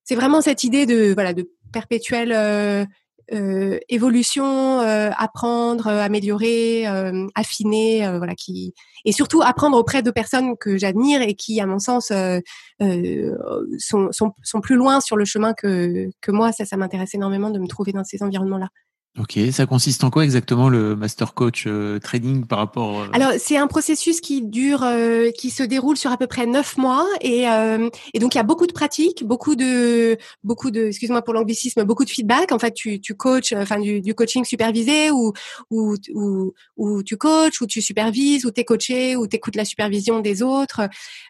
[0.05, 2.85] c'est vraiment cette idée de voilà de perpétuelle euh,
[3.33, 6.87] euh, évolution, euh, apprendre, améliorer,
[7.35, 8.75] affiner, voilà, qui
[9.05, 12.13] et surtout apprendre auprès de personnes que j'admire et qui, à mon sens,
[12.79, 16.53] sont, sont, sont plus loin sur le chemin que que moi.
[16.53, 18.69] Ça, ça m'intéresse énormément de me trouver dans ces environnements-là.
[19.19, 23.07] Ok, ça consiste en quoi exactement le master coach euh, trading par rapport euh...
[23.13, 26.79] Alors c'est un processus qui dure, euh, qui se déroule sur à peu près neuf
[26.79, 30.87] mois et, euh, et donc il y a beaucoup de pratiques, beaucoup de, beaucoup de,
[30.87, 32.53] excuse-moi pour l'anglicisme, beaucoup de feedback.
[32.53, 35.33] En fait, tu, tu coaches, enfin du, coaching supervisé ou
[35.71, 40.21] ou, ou ou tu coaches ou tu supervises ou t'es coaché ou t'écoutes la supervision
[40.21, 40.83] des autres.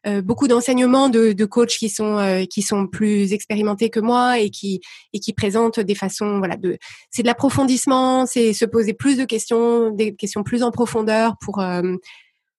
[0.06, 4.50] Euh, beaucoup d'enseignements de, de coachs qui sont qui sont plus expérimentés que moi et
[4.50, 4.82] qui
[5.14, 6.76] et qui présentent des façons, voilà, de,
[7.10, 11.36] c'est de la profondeur c'est se poser plus de questions, des questions plus en profondeur
[11.40, 11.60] pour.
[11.60, 11.94] Euh,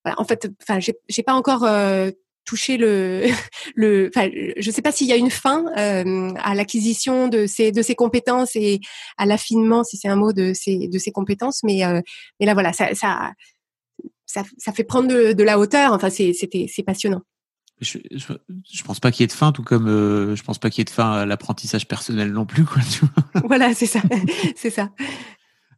[0.05, 2.11] en fait, enfin, j'ai pas encore euh,
[2.45, 3.25] touché le
[3.75, 4.09] le.
[4.13, 7.81] Enfin, je sais pas s'il y a une fin euh, à l'acquisition de ces de
[7.81, 8.79] ces compétences et
[9.17, 11.81] à l'affinement, si c'est un mot de ces de ces compétences, mais
[12.39, 13.31] mais là voilà, ça ça
[14.25, 15.93] ça, fait prendre de, la hauteur.
[15.93, 17.21] Enfin, c'était c'est passionnant.
[17.81, 20.69] Je, je, pense pas qu'il y ait de fin, tout comme euh, je pense pas
[20.69, 22.81] qu'il y ait de fin à l'apprentissage personnel non plus, quoi.
[22.83, 24.01] Tu vois voilà, c'est ça,
[24.55, 24.91] c'est ça.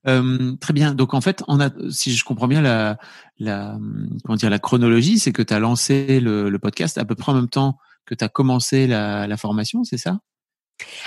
[0.08, 0.94] Euh, très bien.
[0.94, 2.98] Donc en fait, on a, si je comprends bien la,
[3.40, 3.78] la
[4.26, 7.32] comment dire, la chronologie, c'est que tu as lancé le, le, podcast à peu près
[7.32, 10.20] en même temps que tu as commencé la, la formation, c'est ça?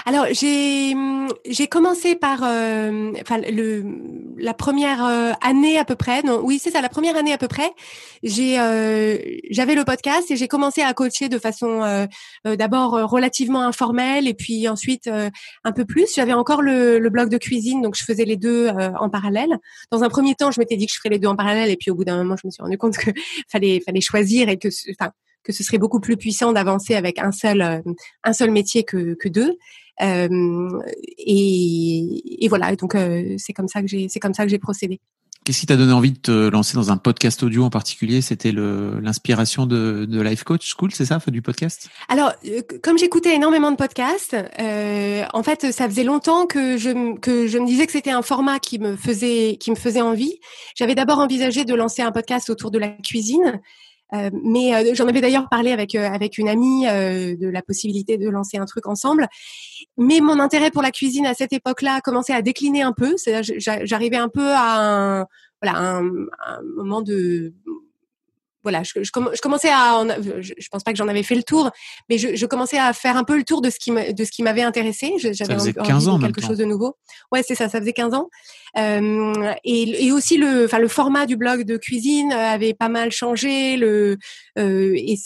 [0.04, 0.94] Alors j'ai
[1.48, 3.84] j'ai commencé par euh, enfin le
[4.38, 7.38] la première euh, année à peu près non oui c'est ça la première année à
[7.38, 7.70] peu près
[8.24, 9.18] euh,
[9.50, 12.06] j'avais le podcast et j'ai commencé à coacher de façon
[12.44, 15.08] d'abord relativement informelle et puis ensuite
[15.64, 16.14] un peu plus.
[16.14, 19.58] J'avais encore le, le blog de cuisine donc je faisais les deux en parallèle.
[19.90, 21.76] Dans un premier temps je m'étais dit que je ferais les deux en parallèle et
[21.76, 23.10] puis au bout d'un moment je me suis rendu compte que
[23.48, 25.12] fallait fallait choisir et que enfin
[25.46, 27.80] que ce serait beaucoup plus puissant d'avancer avec un seul euh,
[28.24, 29.56] un seul métier que, que deux.
[30.02, 30.82] Euh,
[31.18, 34.58] et, et, voilà, donc euh, c'est comme ça que j'ai c'est comme ça que j'ai
[34.58, 35.00] procédé.
[35.46, 38.20] Qu'est-ce qui t'a donné envie de te lancer dans un podcast audio en particulier?
[38.20, 41.88] C'était l'inspiration de, de Life Coach School, c'est ça, du podcast?
[42.08, 42.32] Alors,
[42.82, 47.58] comme j'écoutais énormément de podcasts, euh, en fait, ça faisait longtemps que je que je
[47.58, 50.40] me disais que c'était un format qui me faisait qui me faisait envie.
[50.74, 53.60] J'avais d'abord envisagé de lancer un podcast autour de la cuisine.
[54.12, 58.18] Euh, mais euh, j'en avais d'ailleurs parlé avec euh, avec une amie de la possibilité
[58.18, 59.26] de lancer un truc ensemble.
[59.96, 63.16] Mais mon intérêt pour la cuisine à cette époque-là commençait à décliner un peu.
[63.16, 65.26] C'est-à-dire j'arrivais un peu à un,
[65.60, 67.54] voilà un, un moment de
[68.66, 70.04] voilà, je, je, commençais à,
[70.40, 71.70] je, je, pense pas que j'en avais fait le tour,
[72.08, 74.30] mais je, je, commençais à faire un peu le tour de ce qui de ce
[74.32, 75.12] qui m'avait intéressé.
[75.18, 76.96] J'avais envie de quelque chose de nouveau.
[77.30, 78.28] Ouais, c'est ça, ça faisait 15 ans.
[78.76, 83.12] Euh, et, et, aussi le, enfin le format du blog de cuisine avait pas mal
[83.12, 83.76] changé.
[83.76, 84.18] Le
[84.58, 85.16] euh, et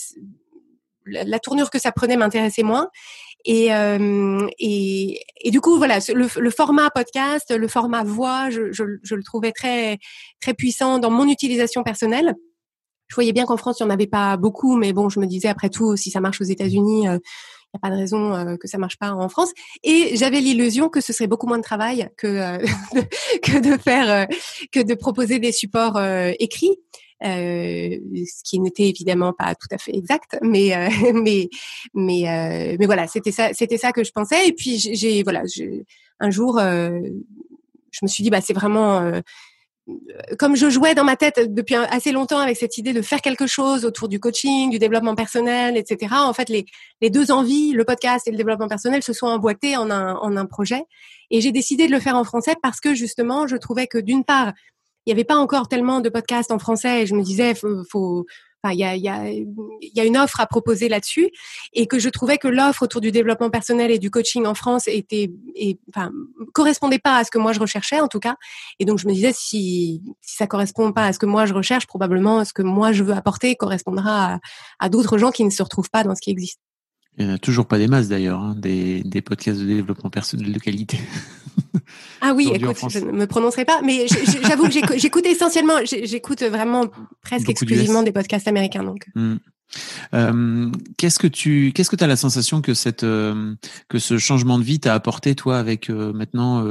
[1.07, 2.89] la, tournure que ça prenait m'intéressait moins.
[3.43, 8.71] Et, euh, et, et, du coup, voilà, le, le, format podcast, le format voix, je,
[8.71, 9.97] je, je, le trouvais très
[10.41, 12.35] très puissant dans mon utilisation personnelle
[13.11, 15.25] je voyais bien qu'en France, il n'y en avait pas beaucoup, mais bon, je me
[15.25, 17.17] disais après tout, si ça marche aux États-Unis, il euh, n'y
[17.75, 19.51] a pas de raison euh, que ça marche pas en France.
[19.83, 22.57] Et j'avais l'illusion que ce serait beaucoup moins de travail que euh,
[23.43, 24.29] que de faire
[24.71, 26.01] que de proposer des supports
[26.39, 26.77] écrits.
[27.21, 30.71] ce qui n'était évidemment pas tout à fait exact, mais
[31.13, 31.49] mais
[31.93, 34.47] mais mais voilà, c'était ça, c'était ça que je pensais.
[34.47, 35.43] Et puis j'ai voilà,
[36.21, 39.21] un jour, je me suis dit bah c'est vraiment
[40.37, 43.47] comme je jouais dans ma tête depuis assez longtemps avec cette idée de faire quelque
[43.47, 46.13] chose autour du coaching, du développement personnel, etc.
[46.17, 49.89] En fait, les, deux envies, le podcast et le développement personnel, se sont emboîtés en
[49.89, 50.83] un, en un projet.
[51.29, 54.23] Et j'ai décidé de le faire en français parce que justement, je trouvais que d'une
[54.23, 54.53] part,
[55.05, 57.83] il n'y avait pas encore tellement de podcasts en français et je me disais, faut,
[57.89, 58.25] faut
[58.69, 61.29] il y a, y, a, y a une offre à proposer là-dessus
[61.73, 64.87] et que je trouvais que l'offre autour du développement personnel et du coaching en France
[64.87, 65.31] était,
[65.89, 66.11] enfin,
[66.53, 68.35] correspondait pas à ce que moi je recherchais en tout cas.
[68.79, 71.53] Et donc je me disais si, si ça correspond pas à ce que moi je
[71.53, 74.39] recherche, probablement ce que moi je veux apporter correspondra
[74.79, 76.59] à d'autres gens qui ne se retrouvent pas dans ce qui existe.
[77.17, 80.09] Il n'y en a toujours pas des masses d'ailleurs, hein, des, des podcasts de développement
[80.09, 80.97] personnel de qualité.
[82.21, 84.05] Ah oui, écoute, je ne me prononcerai pas, mais
[84.47, 86.87] j'avoue que j'écoute essentiellement, j'écoute vraiment
[87.21, 88.83] presque exclusivement des podcasts américains.
[88.83, 89.07] Donc.
[89.15, 89.35] Hmm.
[90.13, 93.55] Euh, qu'est-ce que tu, qu'est-ce que as la sensation que cette, euh,
[93.89, 96.65] que ce changement de vie t'a apporté toi avec euh, maintenant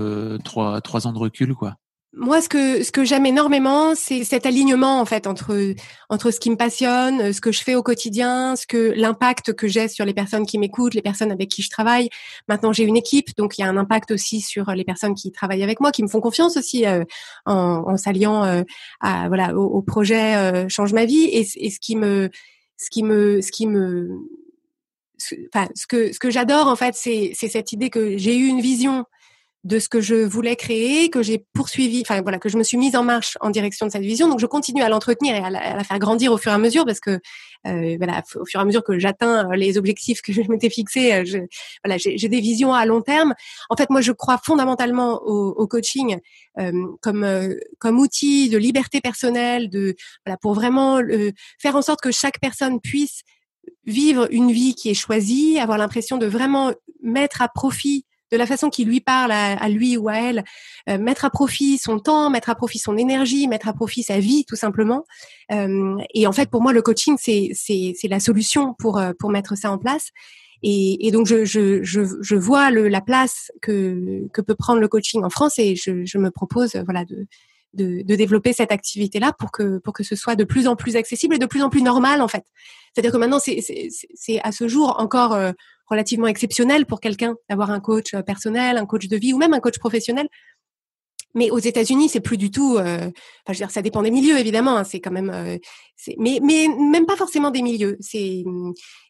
[0.45, 1.77] trois, trois ans de recul, quoi?
[2.13, 5.75] Moi, ce que ce que j'aime énormément, c'est cet alignement en fait entre
[6.09, 9.69] entre ce qui me passionne, ce que je fais au quotidien, ce que l'impact que
[9.69, 12.11] j'ai sur les personnes qui m'écoutent, les personnes avec qui je travaille.
[12.49, 15.31] Maintenant, j'ai une équipe, donc il y a un impact aussi sur les personnes qui
[15.31, 17.05] travaillent avec moi, qui me font confiance aussi euh,
[17.47, 18.63] en, en s'alliant euh,
[19.01, 21.27] à voilà au, projet euh, change ma vie.
[21.27, 22.29] Et, et, ce qui me
[22.77, 24.19] ce qui me ce qui me
[25.55, 28.47] enfin ce que ce que j'adore en fait, c'est c'est cette idée que j'ai eu
[28.49, 29.05] une vision
[29.65, 32.79] de ce que je voulais créer, que j'ai poursuivi, enfin voilà, que je me suis
[32.79, 34.29] mise en marche en direction de cette vision.
[34.29, 36.87] Donc je continue à l'entretenir et à la, faire grandir au fur et à mesure
[36.87, 37.19] parce que
[37.67, 40.71] euh, voilà, au fur et à mesure que j'atteins euh, les objectifs que je m'étais
[40.71, 41.39] fixés, euh, je,
[41.85, 43.35] voilà, j'ai des visions à long terme.
[43.69, 46.19] En fait, moi, je crois fondamentalement au, au coaching
[46.59, 47.27] euh, comme
[47.79, 49.95] comme outil de liberté personnelle, de
[50.25, 51.01] voilà, pour vraiment
[51.59, 53.23] faire en sorte que chaque personne puisse
[53.85, 58.47] vivre une vie qui est choisie, avoir l'impression de vraiment mettre à profit de la
[58.47, 60.45] façon qui lui parle à, lui ou à elle,
[60.89, 64.19] euh, mettre à profit son temps, mettre à profit son énergie, mettre à profit sa
[64.19, 65.05] vie tout simplement.
[65.53, 69.13] Euh, et en fait, pour moi, le coaching, c'est c'est c'est la solution pour euh,
[69.19, 70.11] pour mettre ça en place.
[70.63, 74.81] Et, et donc je je je, je vois le, la place que que peut prendre
[74.81, 77.27] le coaching en France et je je me propose voilà de
[77.73, 80.97] de, de, développer cette activité-là pour que pour que ce soit de plus en plus
[80.97, 82.45] accessible et de plus en plus normal en fait.
[82.93, 83.61] C'est-à-dire que maintenant c'est
[84.15, 85.35] c'est à ce jour encore
[85.91, 89.55] relativement exceptionnel pour quelqu'un d'avoir un coach euh, personnel, un coach de vie ou même
[89.55, 90.29] un coach professionnel.
[91.35, 92.77] Mais aux États-Unis, c'est plus du tout.
[92.77, 93.13] Euh, enfin,
[93.49, 94.77] je veux dire, ça dépend des milieux évidemment.
[94.79, 95.59] Hein, c'est quand même, euh,
[96.19, 97.97] mais mais même pas forcément des milieux.
[98.01, 98.45] C'est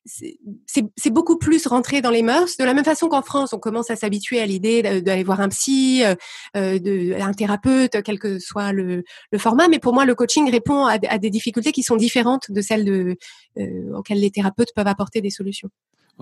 [0.05, 2.57] c'est beaucoup plus rentré dans les mœurs.
[2.59, 5.49] De la même façon qu'en France, on commence à s'habituer à l'idée d'aller voir un
[5.49, 6.03] psy,
[6.57, 9.69] euh, de, un thérapeute, quel que soit le, le, format.
[9.69, 12.85] Mais pour moi, le coaching répond à, à des difficultés qui sont différentes de celles
[12.85, 13.17] de,
[13.59, 15.71] euh, auxquelles les thérapeutes peuvent apporter des solutions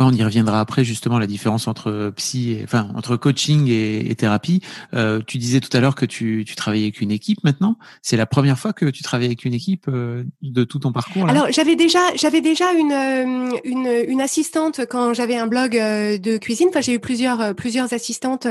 [0.07, 4.61] on y reviendra après justement la différence entre psy, et, enfin entre coaching et, thérapie.
[4.95, 7.77] Euh, tu disais tout à l'heure que tu, tu travaillais avec une équipe maintenant.
[8.03, 11.29] C'est la première fois que tu travailles avec une équipe euh, de tout ton parcours.
[11.29, 16.37] Alors j'avais déjà j'avais déjà une, euh, une, une assistante quand j'avais un blog de
[16.39, 16.69] cuisine.
[16.69, 18.47] Enfin j'ai eu plusieurs plusieurs assistantes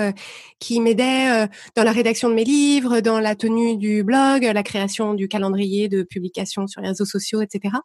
[0.59, 5.13] qui m'aidaient dans la rédaction de mes livres, dans la tenue du blog, la création
[5.13, 7.75] du calendrier de publication sur les réseaux sociaux, etc.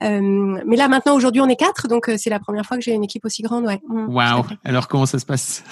[0.00, 3.04] mais là maintenant aujourd'hui on est quatre, donc c'est la première fois que j'ai une
[3.04, 3.80] équipe aussi grande, ouais.
[3.88, 4.44] Mmh, Waouh.
[4.64, 5.64] Alors comment ça se passe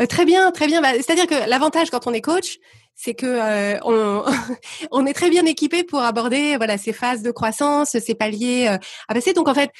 [0.00, 0.82] euh, Très bien, très bien.
[0.82, 2.58] Bah, c'est-à-dire que l'avantage quand on est coach,
[2.94, 4.24] c'est que euh, on,
[4.90, 8.78] on, est très bien équipé pour aborder voilà ces phases de croissance, ces paliers euh,
[9.08, 9.32] à passer.
[9.32, 9.70] Donc en fait,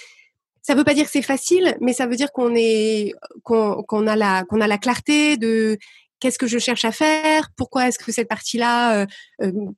[0.63, 3.13] ça veut pas dire que c'est facile, mais ça veut dire qu'on est
[3.43, 5.79] qu'on a la qu'on a la clarté de
[6.21, 9.07] qu'est-ce que je cherche à faire, pourquoi est-ce que cette partie-là,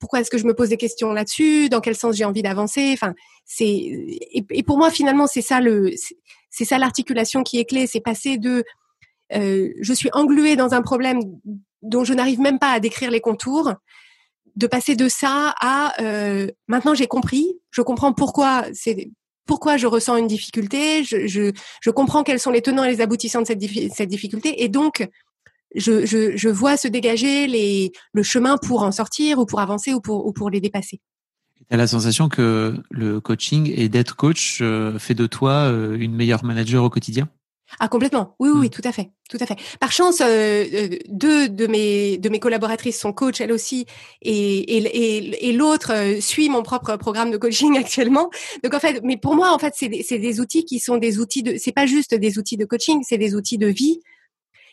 [0.01, 2.93] pourquoi est-ce que je me pose des questions là-dessus, dans quel sens j'ai envie d'avancer.
[2.95, 3.15] Enfin,
[3.51, 5.93] c'est et, et, pour moi finalement c'est ça le
[6.51, 8.65] c'est ça l'articulation qui est clé, c'est passer de
[9.33, 11.21] euh, je suis engluée dans un problème
[11.83, 13.73] dont je n'arrive même pas à décrire les contours,
[14.57, 19.11] de passer de ça à euh, maintenant j'ai compris, je comprends pourquoi c'est
[19.47, 23.43] pourquoi je ressens une difficulté, je, je, comprends quels sont les tenants et les aboutissants
[23.43, 23.59] de cette,
[24.09, 25.09] difficulté, et donc
[25.75, 29.93] je, je, je, vois se dégager les, le chemin pour en sortir ou pour avancer
[29.93, 31.01] ou pour, ou pour les dépasser.
[31.71, 35.97] Tu as la sensation que le coaching et d'être coach euh, fait de toi euh,
[35.97, 37.29] une meilleure manager au quotidien?
[37.79, 38.71] Ah complètement, oui, oui, hmm.
[38.71, 39.55] tout à fait, tout à fait.
[39.79, 43.87] Par chance, euh, deux de mes de mes collaboratrices sont coachs elles aussi,
[44.23, 48.31] et et, et, l'autre suit mon propre programme de coaching actuellement.
[48.65, 50.97] Donc en fait, mais pour moi, en fait, c'est des, c'est des outils qui sont
[50.97, 54.01] des outils de, c'est pas juste des outils de coaching, c'est des outils de vie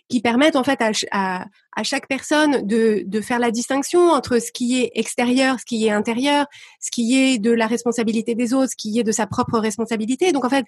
[0.09, 1.45] qui permettent en fait à, à,
[1.75, 5.85] à, chaque personne de, de faire la distinction entre ce qui est extérieur, ce qui
[5.85, 6.45] est intérieur,
[6.79, 10.31] ce qui est de la responsabilité des autres, ce qui est de sa propre responsabilité.
[10.31, 10.65] Donc en fait,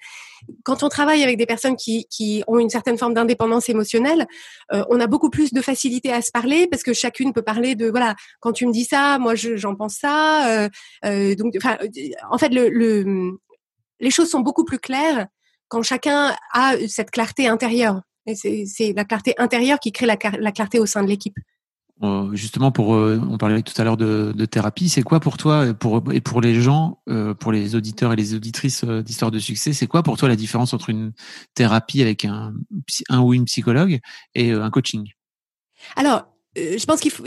[0.63, 4.27] quand on travaille avec des personnes qui, qui ont une certaine forme d'indépendance émotionnelle,
[4.73, 7.75] euh, on a beaucoup plus de facilité à se parler parce que chacune peut parler
[7.75, 10.63] de voilà, quand tu me dis ça, moi j'en pense ça.
[10.63, 10.69] Euh,
[11.05, 11.53] euh, donc
[12.29, 13.31] en fait, le, le,
[13.99, 15.27] les choses sont beaucoup plus claires
[15.69, 18.01] quand chacun a cette clarté intérieure.
[18.36, 21.36] C'est la clarté intérieure qui crée la, clarté au sein de l'équipe.
[22.01, 25.73] Euh, justement, pour euh, on parlait tout à l'heure de, thérapie, c'est quoi pour toi
[25.73, 29.73] pour, et pour les gens, euh, pour les auditeurs et les auditrices d'histoire de succès,
[29.73, 31.11] c'est quoi pour toi la différence entre une
[31.55, 32.53] thérapie avec un,
[33.09, 33.99] un ou une psychologue
[34.34, 35.09] et un coaching?
[35.97, 36.25] Alors,
[36.55, 37.23] je pense qu'il faut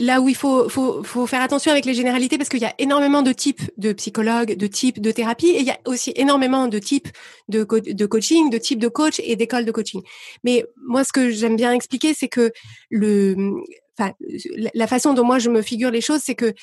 [0.00, 2.74] là où il faut, faut, faut faire attention avec les généralités parce qu'il y a
[2.78, 6.68] énormément de types de psychologues, de types de thérapie et il y a aussi énormément
[6.68, 7.08] de types
[7.48, 10.02] de, coaching, de types de coach et d'écoles de coaching.
[10.42, 12.50] Mais moi, ce que j'aime bien expliquer, c'est que
[12.90, 13.36] le,
[13.98, 14.12] enfin,
[14.74, 16.54] la façon dont moi je me figure les choses, c'est que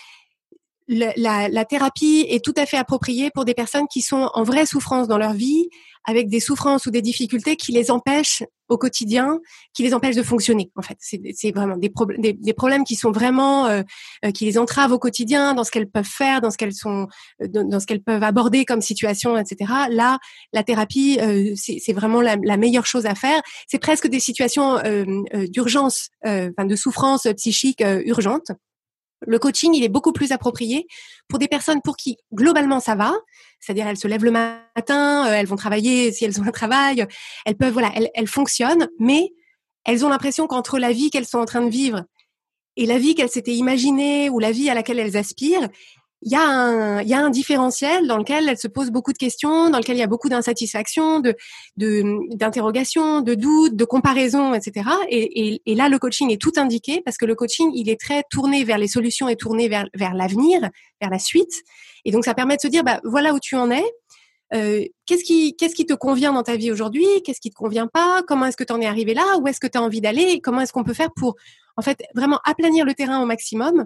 [0.87, 5.07] la, thérapie est tout à fait appropriée pour des personnes qui sont en vraie souffrance
[5.07, 5.69] dans leur vie,
[6.05, 9.39] avec des souffrances ou des difficultés qui les empêchent au quotidien
[9.73, 10.71] qui les empêchent de fonctionner.
[10.75, 13.81] En fait, c'est vraiment des, problèmes, des, problèmes qui sont vraiment euh,
[14.25, 17.07] euh, qui les entravent au quotidien dans ce qu'elles peuvent faire, dans ce qu'elles sont,
[17.41, 19.71] euh, dans, ce qu'elles peuvent aborder comme situation, etc.
[19.89, 20.19] Là,
[20.53, 21.19] la thérapie,
[21.55, 23.41] c'est vraiment la, la, meilleure chose à faire.
[23.67, 24.77] C'est presque des situations
[25.49, 28.51] d'urgence, enfin de souffrance psychique urgente.
[29.21, 30.87] Le coaching, il est beaucoup plus approprié
[31.27, 33.13] pour des personnes pour qui globalement ça va,
[33.59, 37.05] c'est-à-dire elles se lèvent le matin, euh, elles vont travailler si elles ont un travail,
[37.45, 39.33] elles peuvent voilà, elles, elles fonctionnent, mais
[39.85, 42.03] elles ont l'impression qu'entre la vie qu'elles sont en train de vivre
[42.77, 45.67] et la vie qu'elles s'étaient imaginée ou la vie à laquelle elles aspirent,
[46.21, 49.13] il y a un il y a un différentiel dans lequel elle se pose beaucoup
[49.13, 51.35] de questions, dans lequel il y a beaucoup d'insatisfaction, de
[51.77, 54.89] d'interrogations, de, doutes, de comparaisons, etc.
[55.09, 57.99] Et, et, et, là, le coaching est tout indiqué parce que le coaching, il est
[57.99, 61.63] très tourné vers les solutions et tourné vers vers l'avenir, vers la suite.
[62.05, 63.83] Et donc, ça permet de se dire, bah voilà où tu en es.
[64.53, 67.05] Euh, qu'est-ce qui qu'est-ce qui te convient dans ta vie aujourd'hui?
[67.23, 68.23] Qu'est-ce qui te convient pas?
[68.27, 69.37] Comment est-ce que tu en es arrivé là?
[69.39, 70.41] Où est-ce que tu as envie d'aller?
[70.41, 71.35] Comment est-ce qu'on peut faire pour
[71.77, 73.85] en fait vraiment aplanir le terrain au maximum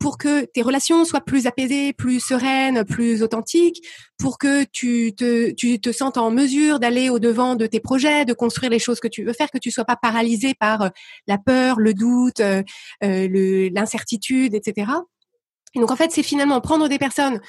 [0.00, 3.86] pour que tes relations soient plus apaisées, plus sereines, plus authentiques,
[4.18, 8.24] pour que tu te, tu te sentes en mesure d'aller au devant de tes projets,
[8.24, 10.88] de construire les choses que tu veux faire, que tu sois pas paralysé par euh,
[11.26, 12.62] la peur, le doute, euh,
[13.04, 14.90] euh, l'incertitude, etc.
[15.74, 17.40] Et donc en fait, c'est finalement prendre des personnes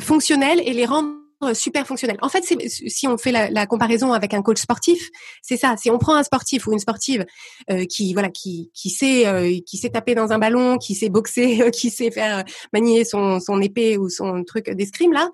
[0.00, 1.14] fonctionnelles et les rendre
[1.54, 2.18] super fonctionnel.
[2.20, 5.10] En fait, si on fait la, comparaison avec un coach sportif,
[5.42, 5.76] c'est ça.
[5.76, 7.26] Si on prend un sportif ou une sportive
[7.70, 11.08] euh, qui voilà qui qui sait euh, qui sait taper dans un ballon, qui sait
[11.08, 15.30] boxer, qui sait faire manier son son épée ou son truc d'escrime là,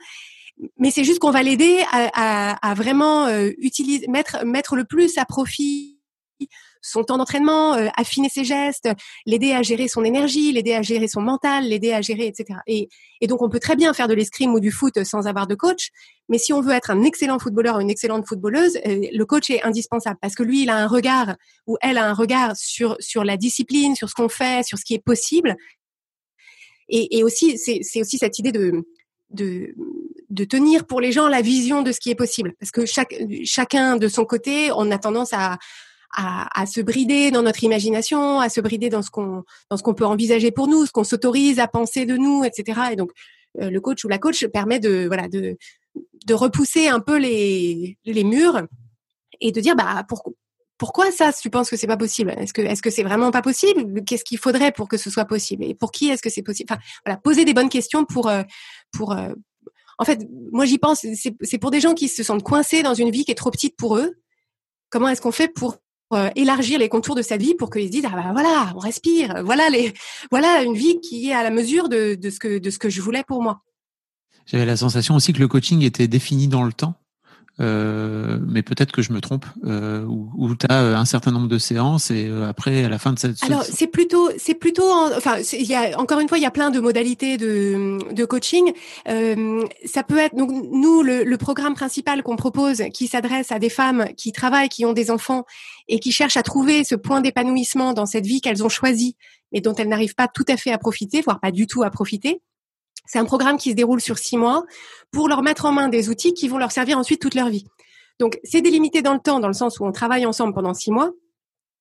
[0.79, 4.85] mais c'est juste qu'on va l'aider à, à, à, vraiment euh, utiliser mettre mettre le
[4.85, 5.99] plus à profit
[6.85, 8.89] son temps d'entraînement, euh, affiner ses gestes,
[9.27, 12.61] l'aider à gérer son énergie, l'aider à gérer son mental, l'aider à gérer, etc.
[12.67, 12.89] Et,
[13.27, 15.89] donc, on peut très bien faire de l'escrime ou du foot sans avoir de coach,
[16.29, 19.49] mais si on veut être un excellent footballeur ou une excellente footballeuse, euh, le coach
[19.49, 22.97] est indispensable parce que lui, il a un regard ou elle a un regard sur
[23.01, 25.57] sur la discipline, sur ce qu'on fait, sur ce qui est possible.
[26.91, 28.85] Et, aussi, c'est aussi cette idée de
[29.31, 32.55] de, tenir pour les gens la vision de ce qui est possible.
[32.61, 32.85] Parce que
[33.45, 35.59] chacun de son côté, on a tendance à,
[36.17, 39.95] à, se brider dans notre imagination, à se brider dans ce qu'on dans ce qu'on
[39.95, 42.81] peut envisager pour nous, ce qu'on s'autorise à penser de nous, etc.
[42.93, 43.11] Et donc
[43.61, 45.57] euh, le coach ou la coach permet de voilà de
[46.27, 48.63] de repousser un peu les les murs
[49.41, 50.33] et de dire bah pourquoi
[50.77, 52.35] pourquoi ça tu penses que c'est pas possible?
[52.37, 54.05] Est-ce que est-ce que c'est vraiment pas possible?
[54.05, 55.65] Qu'est-ce qu'il faudrait pour que ce soit possible?
[55.65, 56.69] Et pour qui est-ce que c'est possible?
[56.71, 58.43] Enfin voilà, poser des bonnes questions pour euh,
[58.93, 59.33] pour euh,
[59.99, 61.07] en fait, moi j'y pense,
[61.41, 63.77] c'est pour des gens qui se sentent coincés dans une vie qui est trop petite
[63.77, 64.15] pour eux.
[64.91, 65.77] Comment est-ce qu'on fait pour
[66.13, 68.79] euh, élargir les contours de sa vie pour qu'ils se disent ah ben voilà on
[68.79, 69.93] respire voilà les
[70.31, 72.91] voilà une vie qui est à la mesure de, de ce que de ce que
[72.91, 73.63] je voulais pour moi.
[74.47, 76.95] J'avais la sensation aussi que le coaching était défini dans le temps
[77.61, 81.47] euh, mais peut-être que je me trompe, euh, où, tu as euh, un certain nombre
[81.47, 83.43] de séances et euh, après, à la fin de cette...
[83.45, 86.51] Alors, c'est plutôt, c'est plutôt, enfin, il y a, encore une fois, il y a
[86.51, 88.73] plein de modalités de, de coaching.
[89.09, 93.61] Euh, ça peut être, donc, nous, le, le programme principal qu'on propose, qui s'adresse à
[93.61, 95.45] des femmes qui travaillent, qui ont des enfants
[95.87, 99.17] et qui cherchent à trouver ce point d'épanouissement dans cette vie qu'elles ont choisie,
[99.53, 101.91] mais dont elles n'arrivent pas tout à fait à profiter, voire pas du tout à
[101.91, 102.41] profiter.
[103.07, 104.65] C'est un programme qui se déroule sur six mois
[105.11, 107.67] pour leur mettre en main des outils qui vont leur servir ensuite toute leur vie.
[108.19, 110.91] Donc, c'est délimité dans le temps, dans le sens où on travaille ensemble pendant six
[110.91, 111.11] mois,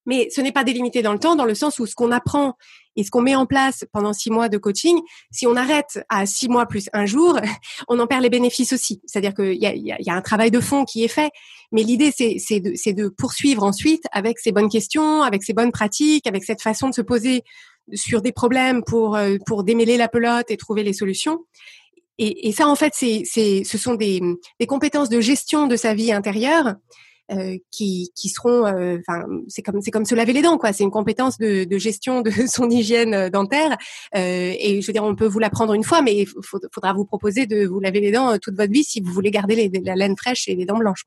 [0.05, 2.57] mais ce n'est pas délimité dans le temps, dans le sens où ce qu'on apprend
[2.95, 4.99] et ce qu'on met en place pendant six mois de coaching,
[5.31, 7.39] si on arrête à six mois plus un jour,
[7.87, 9.01] on en perd les bénéfices aussi.
[9.05, 11.31] C'est-à-dire qu'il y a, y a, un travail de fond qui est fait,
[11.71, 16.27] mais l'idée c'est de, de poursuivre ensuite avec ces bonnes questions, avec ces bonnes pratiques,
[16.27, 17.43] avec cette façon de se poser
[17.93, 21.39] sur des problèmes pour euh, pour démêler la pelote et trouver les solutions.
[22.19, 24.21] Et, et ça, en fait, c'est c'est ce sont des,
[24.59, 26.75] des compétences de gestion de sa vie intérieure
[27.31, 30.73] euh, qui, qui seront, euh, enfin, c'est comme c'est comme se laver les dents, quoi.
[30.73, 33.77] C'est une compétence de, de, gestion de son hygiène euh, dentaire.
[34.13, 37.45] et je veux dire, on peut vous l'apprendre une fois, mais il faudra vous proposer
[37.45, 40.49] de vous laver les dents toute votre vie si vous voulez garder la laine fraîche
[40.49, 41.05] et les dents blanches.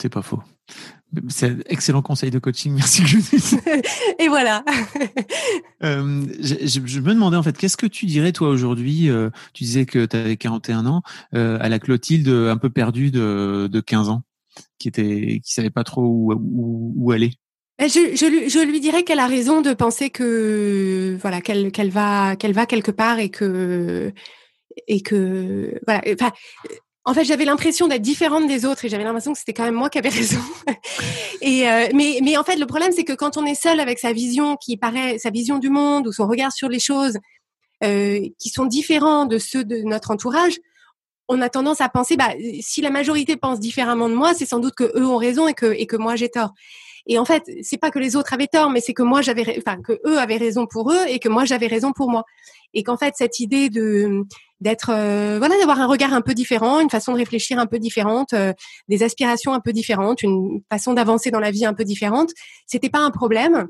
[0.00, 0.40] C'est pas faux.
[1.28, 3.02] C'est un excellent conseil de coaching, merci
[4.20, 4.64] Et voilà.
[5.82, 9.64] euh, je, je, me demandais en fait, qu'est-ce que tu dirais toi aujourd'hui euh, Tu
[9.64, 11.02] disais que tu avais 41 ans,
[11.34, 14.22] euh, à la Clotilde un peu perdue de, de 15 ans,
[14.78, 17.32] qui était, qui savait pas trop où, où, où aller?
[17.80, 21.88] Je, je, lui, je lui dirais qu'elle a raison de penser que voilà qu'elle qu'elle
[21.88, 24.12] va qu'elle va quelque part et que
[24.86, 26.30] et que voilà enfin
[27.04, 29.74] en fait, j'avais l'impression d'être différente des autres et j'avais l'impression que c'était quand même
[29.74, 30.40] moi qui avais raison.
[31.40, 33.98] et euh, mais mais en fait, le problème c'est que quand on est seul avec
[33.98, 37.18] sa vision qui paraît sa vision du monde ou son regard sur les choses
[37.82, 40.58] euh, qui sont différents de ceux de notre entourage,
[41.28, 44.58] on a tendance à penser, bah, si la majorité pense différemment de moi, c'est sans
[44.58, 46.52] doute que eux ont raison et que, et que moi j'ai tort.
[47.06, 49.56] Et en fait, c'est pas que les autres avaient tort, mais c'est que moi j'avais,
[49.58, 52.24] enfin que eux avaient raison pour eux et que moi j'avais raison pour moi.
[52.74, 54.24] Et qu'en fait, cette idée de
[54.60, 57.78] d'être, euh, voilà, d'avoir un regard un peu différent, une façon de réfléchir un peu
[57.78, 58.52] différente, euh,
[58.88, 62.30] des aspirations un peu différentes, une façon d'avancer dans la vie un peu différente,
[62.66, 63.66] c'était pas un problème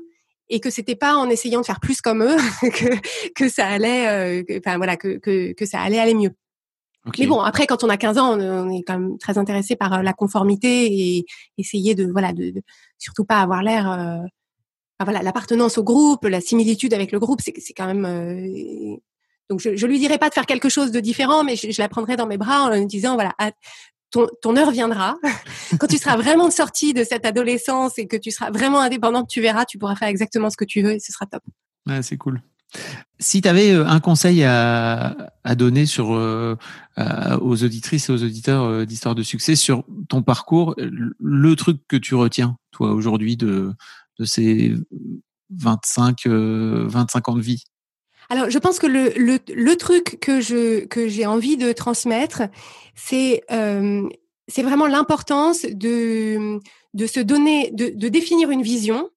[0.49, 4.41] et que c'était pas en essayant de faire plus comme eux que que ça allait,
[4.41, 6.31] euh, enfin voilà, que, que que ça allait aller mieux.
[7.17, 9.93] Mais bon, après, quand on a 15 ans, on, est quand même très intéressé par
[9.93, 11.25] euh, la conformité et
[11.57, 12.53] essayer de, voilà, de,
[12.99, 14.17] surtout pas avoir l'air, euh,
[15.03, 18.05] voilà, l'appartenance au groupe, la similitude avec le groupe, c'est, c'est quand même.
[18.05, 18.97] Euh,
[19.51, 21.89] donc, je, je lui dirais pas de faire quelque chose de différent, mais je, la
[21.89, 23.33] prendrais dans mes bras en lui disant, voilà,
[24.09, 25.17] ton, ton heure viendra.
[25.77, 29.41] quand tu seras vraiment sorti de cette adolescence et que tu seras vraiment indépendante, tu
[29.41, 31.43] verras, tu pourras faire exactement ce que tu veux et ce sera top.
[31.85, 32.41] Ouais, c'est cool.
[33.19, 36.55] Si tu avais euh, un conseil à, donner sur, euh,
[37.41, 41.97] aux auditrices et aux auditeurs euh, d'Histoire de succès sur ton parcours, le truc que
[41.97, 43.73] tu retiens, toi, aujourd'hui, de,
[44.17, 44.73] de ces
[45.49, 47.65] 25, 25 ans de vie?
[48.31, 52.43] Alors, je pense que le, le, le truc que je que j'ai envie de transmettre,
[52.95, 53.43] c'est
[54.47, 56.59] c'est vraiment l'importance de
[56.93, 59.09] de se donner, de, de définir une vision,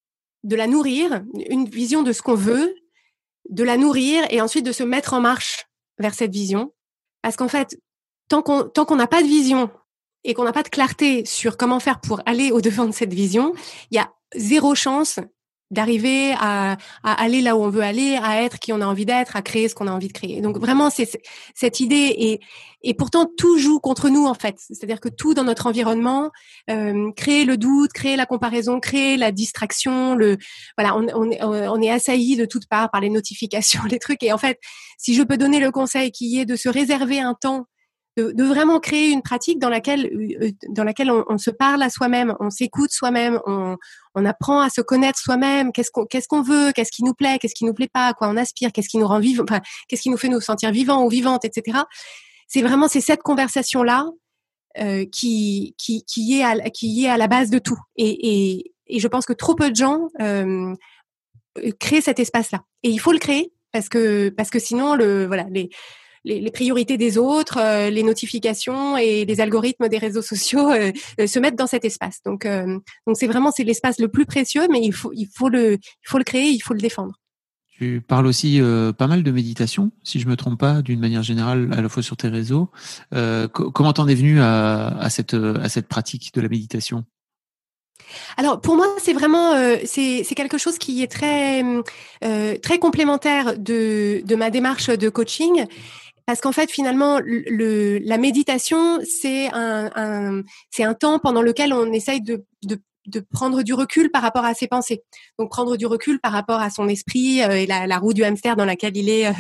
[0.43, 2.75] de la nourrir, une vision de ce qu'on veut,
[3.51, 5.67] de la nourrir et ensuite de se mettre en marche
[6.01, 6.73] vers cette vision.
[7.23, 7.79] Parce qu'en fait,
[8.29, 9.71] tant qu'on tant qu'on n'a pas de vision
[10.25, 13.15] et qu'on n'a pas de clarté sur comment faire pour aller au devant de cette
[13.15, 13.55] vision,
[13.93, 15.21] il y a zéro chance
[15.75, 19.05] d'arriver à, à, aller là où on veut aller, à être qui on a envie
[19.05, 20.41] d'être, à créer ce qu'on a envie de créer.
[20.41, 21.11] Donc vraiment, c'est
[21.55, 22.41] cette idée et,
[22.83, 24.57] et pourtant tout joue contre nous en fait.
[24.59, 26.31] C'est-à-dire que tout dans notre environnement,
[26.71, 30.39] euh, le doute, créer la comparaison, créer la distraction, le
[30.79, 34.23] voilà, on, on, on est assailli de toutes parts par les notifications, les trucs.
[34.23, 34.59] Et en fait,
[34.99, 37.67] si je peux donner le conseil qui est de se réserver un temps
[38.17, 41.83] de, de, vraiment créer une pratique dans laquelle, euh, dans laquelle on, on se parle
[41.83, 43.77] à soi-même, on s'écoute soi-même, on,
[44.15, 45.73] on, apprend à se connaître soi-même.
[45.73, 48.29] Qu'est-ce qu'on qu'est-ce qu'on veut, qu'est-ce qui nous plaît, qu'est-ce qui nous plaît pas, quoi
[48.29, 51.05] on aspire, qu'est-ce qui nous rend vivant, enfin, qu'est-ce qui nous fait nous sentir vivants
[51.05, 51.79] ou vivantes, etc.
[52.47, 54.07] C'est vraiment c'est cette conversation là
[54.79, 57.79] euh, qui, qui qui est à, qui est à la base de tout.
[57.97, 60.75] Et, et, et je pense que trop peu de gens euh,
[61.81, 62.63] créent cet espace-là.
[62.83, 65.71] Et il faut le créer parce que parce que sinon le voilà les
[66.25, 71.27] les, priorités des autres, euh, les notifications et les algorithmes des réseaux sociaux euh, euh,
[71.27, 72.21] se mettent dans cet espace.
[72.25, 72.47] Donc,
[73.07, 76.09] donc c'est vraiment c'est l'espace le plus précieux, mais il faut il faut le il
[76.09, 77.15] faut le créer, il faut le défendre.
[77.77, 78.61] Tu parles aussi
[78.97, 82.05] pas mal de méditation, si je me trompe pas, d'une manière générale, à la fois
[82.05, 82.71] sur tes réseaux.
[83.11, 87.05] comment t'en es venu à, à, cette à cette pratique de la méditation?
[88.37, 89.55] Alors pour moi, c'est vraiment
[89.85, 91.65] c'est quelque chose qui est très
[92.63, 95.67] très complémentaire de de ma démarche de coaching
[96.27, 101.73] parce qu'en fait, finalement, le, la méditation, c'est un, un c'est un temps pendant lequel
[101.73, 105.03] on essaye de, de de prendre du recul par rapport à ses pensées.
[105.39, 108.25] Donc prendre du recul par rapport à son esprit euh, et la, la, roue du
[108.25, 109.33] hamster dans laquelle il est euh,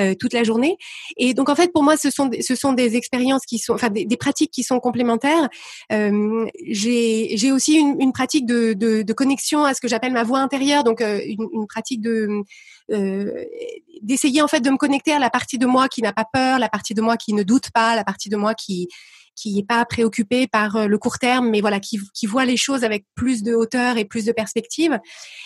[0.00, 0.76] euh, toute la journée.
[1.16, 3.90] Et donc en fait pour moi ce sont ce sont des expériences qui sont enfin
[3.90, 5.48] des, des pratiques qui sont complémentaires.
[5.90, 10.22] j'ai j'ai aussi une, une pratique de, de, de, connexion à ce que j'appelle ma
[10.22, 10.84] voix intérieure.
[10.84, 12.28] Donc une, une, pratique de
[12.88, 16.58] d'essayer en fait de me connecter à la partie de moi qui n'a pas peur,
[16.58, 18.88] la partie de moi qui ne doute pas, la partie de moi qui
[19.38, 22.84] qui n'est pas préoccupé par euh, le court terme, mais voilà, qui, voit les choses
[22.84, 24.98] avec plus de hauteur et plus de perspective.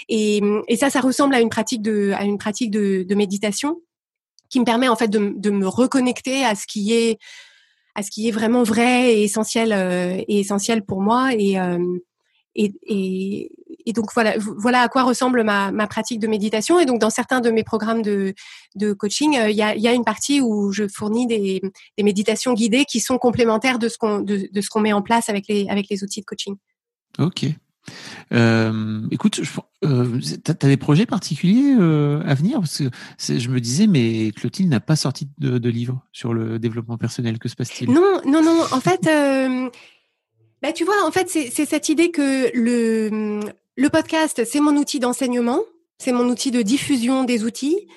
[0.09, 0.41] Et,
[0.79, 3.81] ça, ça ressemble à une pratique de, à une pratique de, de méditation
[4.49, 7.19] qui me permet en fait de, de, me reconnecter à ce qui est
[7.95, 11.99] à ce qui est vraiment vrai et essentiel euh, et essentiel pour moi euh,
[12.55, 13.51] et,
[13.87, 16.79] et, donc voilà, voilà à quoi ressemble ma, ma, pratique de méditation.
[16.79, 18.35] Et donc dans certains de mes programmes de,
[18.75, 21.63] de coaching, euh, il y, a, y, a, une partie où je fournis des,
[21.97, 25.03] des méditations guidées qui sont complémentaires de ce qu'on de, de, ce qu'on met en
[25.03, 26.57] place avec les avec les outils de coaching.
[27.19, 27.47] Ok.
[28.33, 29.41] Euh, écoute,
[29.85, 32.61] euh, tu as, des projets particuliers euh, à venir?
[32.61, 36.59] Parce que je me disais, mais Clotilde n'a pas sorti de, de, livre sur le
[36.59, 37.39] développement personnel.
[37.39, 37.91] Que se passe-t-il?
[37.91, 38.63] Non, non, non.
[38.71, 39.09] En fait,
[40.63, 43.41] bah, tu vois, en fait, c'est cette idée que le,
[43.77, 45.61] le podcast, c'est mon outil d'enseignement,
[45.99, 47.89] c'est mon outil de diffusion des outils.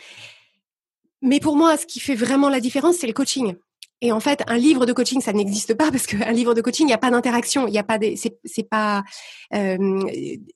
[1.22, 3.56] Mais pour moi, ce qui fait vraiment la différence, c'est le coaching.
[4.02, 6.86] Et en fait, un livre de coaching, ça n'existe pas parce qu'un livre de coaching,
[6.86, 7.98] il n'y a pas d'interaction, il n'y a pas
[8.44, 9.04] c'est pas.
[9.54, 10.02] Euh,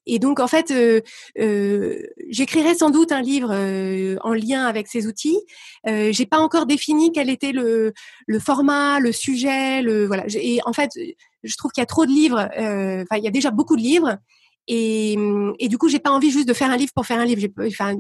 [0.06, 1.02] et donc en fait, euh,
[1.40, 5.40] euh, j'écrirai sans doute un livre euh, en lien avec ces outils.
[5.88, 7.94] Euh, J'ai pas encore défini quel était le,
[8.28, 10.26] le format, le sujet, le voilà.
[10.36, 10.92] Et en fait,
[11.44, 12.50] je trouve qu'il y a trop de livres.
[12.58, 14.18] Euh, enfin, il y a déjà beaucoup de livres.
[14.72, 15.18] Et,
[15.58, 17.42] et, du coup, j'ai pas envie juste de faire un livre pour faire un livre.
[17.42, 17.96] J'ai enfin,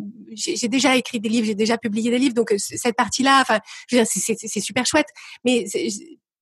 [0.68, 4.86] déjà écrit des livres, j'ai déjà publié des livres, donc cette partie-là, enfin, c'est super
[4.86, 5.08] chouette.
[5.44, 5.66] Mais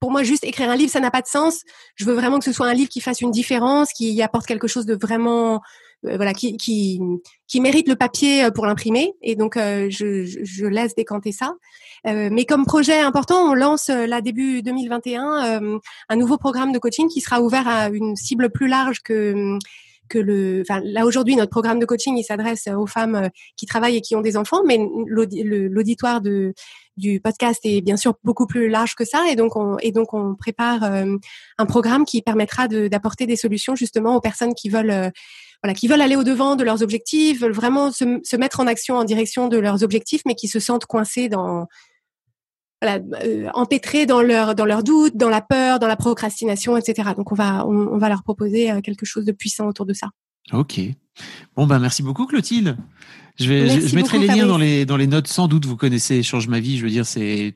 [0.02, 1.62] pour moi, juste écrire un livre, ça n'a pas de sens.
[1.96, 4.68] Je veux vraiment que ce soit un livre qui fasse une différence, qui apporte quelque
[4.68, 5.62] chose de vraiment,
[6.06, 7.00] euh, voilà, qui, qui,
[7.48, 9.14] qui mérite le papier euh, pour l'imprimer.
[9.22, 11.54] Et donc, euh, je, je, laisse décanter ça.
[12.04, 17.22] mais comme projet important, on lance là début 2021 un nouveau programme de coaching qui
[17.22, 19.58] sera ouvert à une cible plus large que
[20.10, 23.98] que le, enfin là aujourd'hui notre programme de coaching il s'adresse aux femmes qui travaillent
[23.98, 26.54] et qui ont des enfants, mais l'auditoire de
[26.98, 29.26] du podcast est bien sûr beaucoup plus large que ça.
[29.30, 31.16] Et donc on et donc on prépare euh,
[31.58, 35.10] un programme qui permettra d'apporter des solutions justement aux personnes qui veulent euh,
[35.64, 38.68] voilà qui veulent aller au devant de leurs objectifs, veulent vraiment se, se, mettre en
[38.68, 41.68] action en direction de leurs objectifs mais qui se sentent coincés dans
[42.82, 47.10] voilà, euh, empêtrés dans leur dans leurs doutes, dans la peur, dans la procrastination, etc.
[47.16, 50.10] Donc on va on, on va leur proposer quelque chose de puissant autour de ça.
[50.54, 50.80] Ok.
[51.56, 52.78] Bon ben merci beaucoup Clotilde.
[53.40, 55.28] Je, vais, je, mettrai les liens dans les, dans les notes.
[55.28, 56.78] Sans doute, vous connaissez Change ma vie.
[56.78, 57.54] Je veux dire, c'est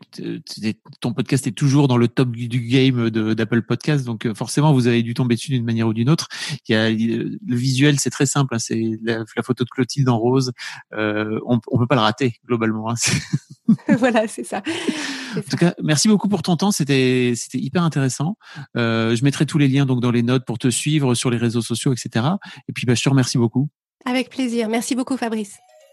[0.99, 4.05] ton podcast est toujours dans le top du game d'Apple Podcast.
[4.05, 6.27] Donc, euh, forcément, vous avez dû tomber dessus d'une manière ou d'une autre.
[6.67, 8.55] Il y a, le visuel, c'est très simple.
[8.55, 10.51] Hein, c'est la, photo de Clotilde en rose.
[10.93, 12.91] Euh, on, on peut pas le rater, globalement.
[12.91, 12.95] Hein,
[13.97, 14.61] voilà, c'est ça.
[15.38, 16.71] En tout cas, merci beaucoup pour ton temps.
[16.71, 18.38] C'était, c'était hyper intéressant.
[18.77, 21.38] Euh, je mettrai tous les liens donc dans les notes pour te suivre sur les
[21.38, 22.25] réseaux sociaux, etc.
[22.67, 23.69] Et puis, bah, je te remercie beaucoup.
[24.05, 24.67] Avec plaisir.
[24.69, 25.57] Merci beaucoup, Fabrice.